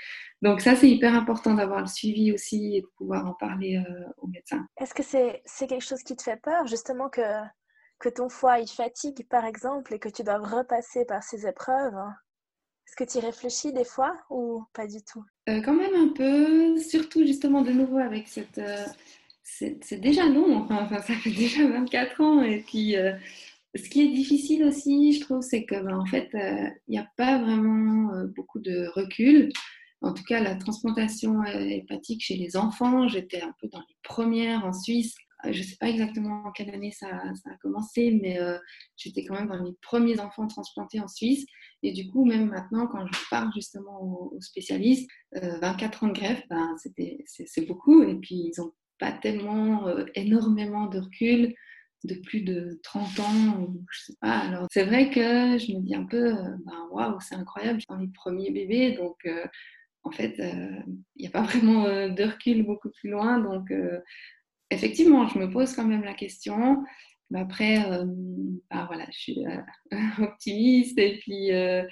Donc, 0.43 0.61
ça, 0.61 0.77
c'est 0.77 0.91
hyper 0.91 1.15
important 1.15 1.55
d'avoir 1.55 1.81
le 1.81 1.87
suivi 1.87 2.33
aussi 2.33 2.77
et 2.77 2.81
de 2.83 2.87
pouvoir 2.99 3.27
en 3.27 3.33
parler 3.33 3.77
euh, 3.79 4.05
aux 4.19 4.27
médecins. 4.27 4.67
Est-ce 4.79 4.95
que 4.95 5.03
c'est 5.03 5.67
quelque 5.67 5.85
chose 5.85 6.03
qui 6.03 6.17
te 6.17 6.23
fait 6.23 6.41
peur, 6.41 6.67
justement, 6.67 7.09
que 7.09 7.23
que 7.99 8.09
ton 8.09 8.29
foie 8.29 8.61
il 8.61 8.69
fatigue 8.69 9.27
par 9.29 9.45
exemple 9.45 9.95
et 9.95 9.99
que 9.99 10.09
tu 10.09 10.23
dois 10.23 10.39
repasser 10.39 11.05
par 11.05 11.23
ces 11.23 11.47
épreuves 11.47 11.95
Est-ce 12.87 12.97
que 12.97 13.11
tu 13.11 13.19
y 13.19 13.21
réfléchis 13.21 13.73
des 13.73 13.85
fois 13.85 14.19
ou 14.31 14.65
pas 14.73 14.87
du 14.87 15.03
tout? 15.03 15.25
Euh, 15.49 15.61
Quand 15.63 15.75
même 15.75 15.95
un 15.95 16.09
peu, 16.09 16.79
surtout 16.79 17.27
justement 17.27 17.63
de 17.63 17.73
nouveau 17.73 17.99
avec 17.99 18.29
cette... 18.29 18.59
Euh, 18.59 18.85
c'est 19.43 20.01
déjà 20.01 20.27
long, 20.27 20.57
enfin, 20.57 20.87
ça 20.89 21.15
fait 21.15 21.31
déjà 21.31 21.67
24 21.67 22.21
ans 22.21 22.43
et 22.43 22.61
puis... 22.61 22.97
Euh, 22.97 23.13
ce 23.75 23.91
qui 23.91 24.01
est 24.01 24.09
difficile 24.09 24.65
aussi, 24.65 25.13
je 25.13 25.21
trouve, 25.21 25.43
c'est 25.43 25.67
que 25.67 25.75
ben, 25.75 25.99
en 25.99 26.07
fait, 26.07 26.31
il 26.33 26.93
n'y 26.93 26.99
a 26.99 27.07
pas 27.19 27.37
vraiment 27.37 28.25
beaucoup 28.35 28.59
de 28.59 28.87
recul. 28.95 29.53
En 30.01 30.15
tout 30.15 30.23
cas, 30.23 30.41
la 30.41 30.55
transplantation 30.55 31.45
hépatique 31.45 32.23
chez 32.25 32.37
les 32.37 32.57
enfants, 32.57 33.07
j'étais 33.07 33.43
un 33.43 33.53
peu 33.61 33.69
dans 33.69 33.81
les 33.81 33.97
premières 34.03 34.65
en 34.65 34.73
Suisse 34.73 35.15
je 35.53 35.59
ne 35.59 35.65
sais 35.65 35.77
pas 35.79 35.89
exactement 35.89 36.45
en 36.47 36.53
quelle 36.53 36.71
année 36.71 36.91
ça, 36.91 37.09
a 37.09 37.57
commencé, 37.61 38.19
mais 38.23 38.41
euh, 38.41 38.59
j'étais 38.97 39.25
quand 39.25 39.35
même 39.35 39.49
dans 39.49 39.63
les 39.63 39.73
premiers 39.83 40.21
enfants 40.21 40.47
transplantés 40.47 41.01
en 41.01 41.09
Suisse. 41.09 41.47
Et 41.83 41.93
du 41.93 42.11
coup, 42.11 42.25
même 42.25 42.49
maintenant, 42.49 42.87
quand 42.87 43.07
je 43.07 43.19
parle 43.31 43.51
justement 43.55 44.03
aux, 44.03 44.41
spécialistes, 44.41 45.09
24 45.33 46.03
euh, 46.03 46.07
ans 46.07 46.09
de 46.11 46.15
greffe, 46.15 46.43
ben, 46.49 46.77
c'est 47.27 47.67
beaucoup. 47.67 48.03
Et 48.03 48.15
puis, 48.17 48.35
ils 48.35 48.53
n'ont 48.59 48.73
pas 48.99 49.13
tellement 49.13 49.89
énormément 50.15 50.87
de 50.87 51.01
recul 51.01 51.55
de 52.05 52.15
plus 52.15 52.43
de 52.43 52.79
30 52.83 53.21
ans, 53.21 53.75
je 53.91 54.05
sais 54.05 54.17
pas. 54.21 54.39
Alors, 54.39 54.67
c'est 54.71 54.85
vrai 54.85 55.11
que 55.11 55.59
je 55.59 55.73
me 55.73 55.81
dis 55.81 55.95
un 55.95 56.05
peu, 56.05 56.33
ben, 56.65 56.89
waouh, 56.91 57.19
c'est 57.21 57.35
incroyable, 57.35 57.81
dans 57.89 57.97
les 57.97 58.09
premiers 58.09 58.51
bébés, 58.51 58.93
donc 58.93 59.17
en 60.03 60.11
fait, 60.13 60.37
il 60.39 61.21
n'y 61.21 61.27
a 61.27 61.31
pas 61.31 61.43
vraiment 61.43 61.85
de 61.85 62.23
recul 62.23 62.65
beaucoup 62.65 62.91
plus 62.91 63.11
loin. 63.11 63.39
Donc, 63.39 63.71
effectivement, 64.71 65.29
je 65.29 65.39
me 65.39 65.51
pose 65.51 65.75
quand 65.75 65.87
même 65.87 66.05
la 66.05 66.15
question. 66.15 66.85
Après, 67.35 67.91
euh, 67.91 68.05
bah, 68.71 68.85
voilà, 68.87 69.07
je 69.11 69.19
suis 69.19 69.47
euh, 69.47 69.61
optimiste 70.23 70.99
et 70.99 71.19
puis 71.19 71.53
euh, 71.53 71.83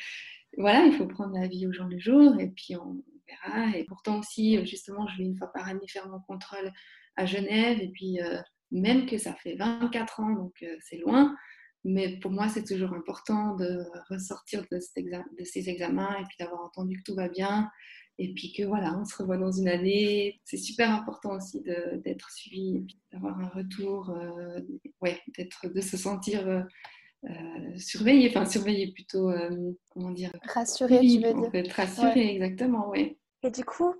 voilà, 0.56 0.87
il 0.87 0.92
faut 0.92 1.06
prendre 1.06 1.34
la 1.34 1.48
vie 1.48 1.66
au 1.66 1.72
jour 1.72 1.87
le 1.87 1.98
jour 1.98 2.38
et 2.38 2.48
puis 2.48 2.76
on 2.76 3.02
verra. 3.28 3.76
Et 3.76 3.84
pourtant 3.84 4.20
aussi, 4.20 4.64
justement, 4.64 5.06
je 5.08 5.18
vais 5.18 5.24
une 5.24 5.37
fois 5.37 5.52
par 5.52 5.68
année 5.68 5.88
faire 5.88 6.08
mon 6.08 6.20
contrôle 6.20 6.72
à 7.16 7.26
Genève 7.26 7.80
et 7.80 7.88
puis 7.88 8.18
même 8.70 9.06
que 9.06 9.18
ça 9.18 9.34
fait 9.34 9.54
24 9.54 10.20
ans, 10.20 10.30
donc 10.30 10.64
c'est 10.80 10.98
loin, 10.98 11.37
mais 11.84 12.18
pour 12.18 12.30
moi, 12.30 12.48
c'est 12.48 12.64
toujours 12.64 12.92
important 12.92 13.54
de 13.56 13.84
ressortir 14.10 14.64
de, 14.70 14.78
de 14.78 15.44
ces 15.44 15.68
examens 15.68 16.16
et 16.20 16.24
puis 16.24 16.37
d'avoir 16.40 16.62
entendu 16.62 16.98
que 16.98 17.02
tout 17.02 17.14
va 17.14 17.28
bien 17.28 17.70
et 18.18 18.33
puis 18.33 18.53
que 18.53 18.62
voilà, 18.62 18.96
on 18.98 19.05
se 19.05 19.16
revoit 19.16 19.37
dans 19.37 19.50
une 19.50 19.68
année. 19.68 20.40
C'est 20.44 20.57
super 20.57 20.90
important 20.90 21.37
aussi 21.37 21.61
d'être 21.62 22.31
suivi, 22.31 22.87
d'avoir 23.12 23.38
un 23.40 23.48
retour, 23.48 24.11
euh, 24.11 24.61
ouais, 25.00 25.20
d'être, 25.37 25.68
de 25.68 25.81
se 25.81 25.96
sentir 25.96 26.46
euh, 26.46 26.62
euh, 27.24 27.79
surveillé, 27.79 28.29
enfin 28.31 28.46
surveillé 28.46 28.92
plutôt, 28.92 29.33
comment 29.90 30.11
dire 30.11 30.31
Rassuré, 30.44 31.00
tu 31.00 31.20
veux 31.20 31.35
dire. 31.35 31.50
Être 31.53 31.72
rassuré, 31.72 32.35
exactement, 32.35 32.90
oui. 32.90 33.18
Et 33.42 33.50
du 33.50 33.64
coup, 33.64 33.94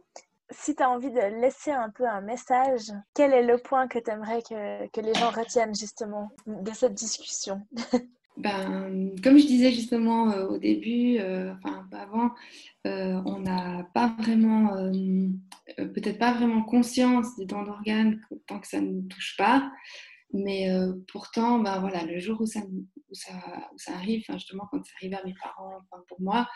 si 0.51 0.77
tu 0.77 0.83
as 0.83 0.91
envie 0.91 1.11
de 1.11 1.41
laisser 1.41 1.73
un 1.73 1.91
peu 1.91 2.07
un 2.07 2.21
message, 2.21 2.93
quel 3.15 3.33
est 3.33 3.43
le 3.43 3.59
point 3.59 3.89
que 3.89 3.99
tu 3.99 4.11
aimerais 4.11 4.43
que, 4.43 4.87
que 4.89 5.01
les 5.01 5.15
gens 5.15 5.31
retiennent 5.31 5.75
justement 5.75 6.31
de 6.47 6.71
cette 6.73 6.95
discussion? 6.95 7.67
ben, 8.37 9.15
comme 9.23 9.39
je 9.39 9.47
disais 9.47 9.71
justement 9.71 10.33
euh, 10.33 10.47
au 10.49 10.59
début, 10.59 11.19
euh, 11.19 11.55
enfin 11.55 11.87
avant, 11.93 12.31
euh, 12.87 13.21
on 13.27 13.41
n'a 13.41 13.89
pas 13.95 14.15
vraiment, 14.19 14.71
peut-être 15.77 16.19
pas 16.19 16.35
vraiment 16.35 16.63
conscience 16.65 17.37
des 17.37 17.47
dents 17.47 17.63
d'organes 17.63 18.21
tant 18.47 18.59
que 18.59 18.67
ça 18.67 18.81
ne 18.81 18.91
nous 18.91 19.09
touche 19.09 19.37
pas. 19.37 19.71
Mais 20.37 20.69
pourtant, 21.07 21.61
ben 21.61 21.79
voilà, 21.79 22.03
le 22.05 22.19
jour 22.19 22.41
où 22.41 22.47
ça, 22.47 22.61
arrive, 23.87 24.25
justement 24.33 24.67
quand 24.69 24.85
ça 24.85 24.91
arrive 24.97 25.15
à 25.15 25.25
mes 25.25 25.35
parents, 25.41 25.79
pour 26.09 26.21
moi, 26.21 26.49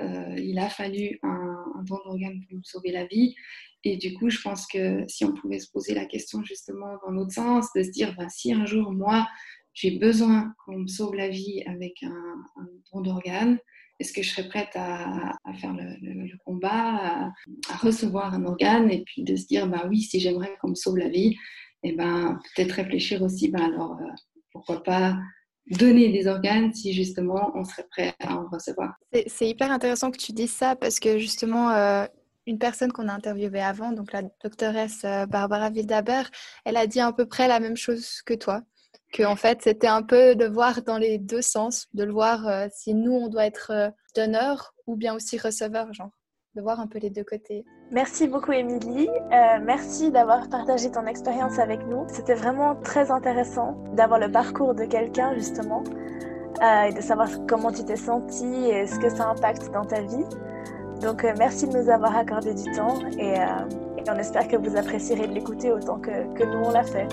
il 0.00 0.56
a 0.60 0.68
fallu 0.68 1.18
un, 1.24 1.64
un 1.74 1.82
don 1.82 1.98
d'organe 2.04 2.40
pour 2.46 2.58
me 2.58 2.62
sauver 2.62 2.92
la 2.92 3.06
vie. 3.06 3.34
Et 3.82 3.96
du 3.96 4.14
coup, 4.14 4.30
je 4.30 4.40
pense 4.40 4.68
que 4.68 5.04
si 5.08 5.24
on 5.24 5.34
pouvait 5.34 5.58
se 5.58 5.70
poser 5.70 5.94
la 5.94 6.06
question 6.06 6.44
justement 6.44 6.96
dans 7.04 7.10
l'autre 7.10 7.32
sens, 7.32 7.72
de 7.74 7.82
se 7.82 7.90
dire, 7.90 8.14
ben, 8.16 8.28
si 8.28 8.52
un 8.52 8.66
jour 8.66 8.92
moi, 8.92 9.26
j'ai 9.74 9.98
besoin 9.98 10.54
qu'on 10.64 10.78
me 10.78 10.86
sauve 10.86 11.14
la 11.14 11.28
vie 11.28 11.62
avec 11.66 12.02
un, 12.02 12.36
don 12.92 13.00
d'organe, 13.00 13.58
est-ce 14.00 14.12
que 14.12 14.22
je 14.22 14.30
serais 14.30 14.48
prête 14.48 14.70
à, 14.74 15.36
faire 15.60 15.72
le, 15.72 16.38
combat, 16.44 17.30
à, 17.68 17.76
recevoir 17.76 18.34
un 18.34 18.44
organe 18.44 18.90
et 18.90 19.02
puis 19.04 19.22
de 19.22 19.36
se 19.36 19.46
dire, 19.46 19.68
bah 19.68 19.86
oui, 19.88 20.00
si 20.00 20.20
j'aimerais 20.20 20.56
qu'on 20.60 20.70
me 20.70 20.74
sauve 20.74 20.96
la 20.96 21.08
vie, 21.08 21.36
et 21.86 21.90
eh 21.90 21.92
ben 21.92 22.38
peut-être 22.56 22.72
réfléchir 22.72 23.20
aussi, 23.20 23.48
ben 23.50 23.60
alors 23.60 23.98
euh, 24.00 24.06
pourquoi 24.52 24.82
pas 24.82 25.18
donner 25.66 26.10
des 26.10 26.26
organes 26.26 26.72
si 26.72 26.94
justement 26.94 27.52
on 27.54 27.64
serait 27.64 27.86
prêt 27.90 28.14
à 28.20 28.36
en 28.36 28.48
recevoir. 28.48 28.94
C'est 29.26 29.48
hyper 29.48 29.70
intéressant 29.70 30.10
que 30.10 30.16
tu 30.16 30.32
dises 30.32 30.52
ça 30.52 30.76
parce 30.76 30.98
que 30.98 31.18
justement, 31.18 31.70
euh, 31.70 32.06
une 32.46 32.58
personne 32.58 32.92
qu'on 32.92 33.08
a 33.08 33.12
interviewée 33.12 33.60
avant, 33.60 33.92
donc 33.92 34.12
la 34.12 34.22
doctoresse 34.42 35.02
euh, 35.04 35.26
Barbara 35.26 35.70
Wildhaber, 35.70 36.24
elle 36.64 36.76
a 36.76 36.86
dit 36.86 37.00
à 37.00 37.12
peu 37.12 37.26
près 37.26 37.48
la 37.48 37.60
même 37.60 37.76
chose 37.76 38.22
que 38.22 38.34
toi. 38.34 38.62
Que 39.14 39.22
en 39.22 39.36
fait, 39.36 39.62
c'était 39.62 39.86
un 39.86 40.02
peu 40.02 40.34
de 40.34 40.44
voir 40.46 40.82
dans 40.82 40.98
les 40.98 41.18
deux 41.18 41.40
sens, 41.40 41.86
de 41.94 42.04
le 42.04 42.12
voir 42.12 42.46
euh, 42.48 42.66
si 42.70 42.94
nous, 42.94 43.12
on 43.12 43.28
doit 43.28 43.46
être 43.46 43.92
donneur 44.14 44.74
ou 44.86 44.96
bien 44.96 45.14
aussi 45.14 45.38
receveur, 45.38 45.92
genre 45.94 46.10
de 46.54 46.62
voir 46.62 46.80
un 46.80 46.86
peu 46.86 46.98
les 46.98 47.10
deux 47.10 47.24
côtés. 47.24 47.64
Merci 47.90 48.28
beaucoup 48.28 48.52
Émilie, 48.52 49.08
euh, 49.08 49.58
merci 49.62 50.10
d'avoir 50.10 50.48
partagé 50.48 50.90
ton 50.90 51.06
expérience 51.06 51.58
avec 51.58 51.84
nous. 51.86 52.06
C'était 52.08 52.34
vraiment 52.34 52.76
très 52.76 53.10
intéressant 53.10 53.76
d'avoir 53.94 54.20
le 54.20 54.30
parcours 54.30 54.74
de 54.74 54.84
quelqu'un 54.84 55.34
justement 55.34 55.82
euh, 56.62 56.82
et 56.84 56.92
de 56.92 57.00
savoir 57.00 57.28
comment 57.48 57.72
tu 57.72 57.84
t'es 57.84 57.96
sentie 57.96 58.66
et 58.70 58.86
ce 58.86 58.98
que 58.98 59.10
ça 59.10 59.28
impacte 59.28 59.70
dans 59.72 59.84
ta 59.84 60.00
vie. 60.00 60.24
Donc 61.02 61.24
euh, 61.24 61.34
merci 61.38 61.66
de 61.68 61.76
nous 61.76 61.90
avoir 61.90 62.16
accordé 62.16 62.54
du 62.54 62.70
temps 62.72 62.98
et, 64.06 64.10
on 64.10 64.18
espère 64.18 64.48
que 64.48 64.56
vous 64.56 64.76
apprécierez 64.76 65.26
de 65.26 65.34
l'écouter 65.34 65.72
autant 65.72 65.98
que, 65.98 66.44
nous 66.44 66.64
on 66.64 66.70
l'a 66.70 66.84
fait. 66.84 67.08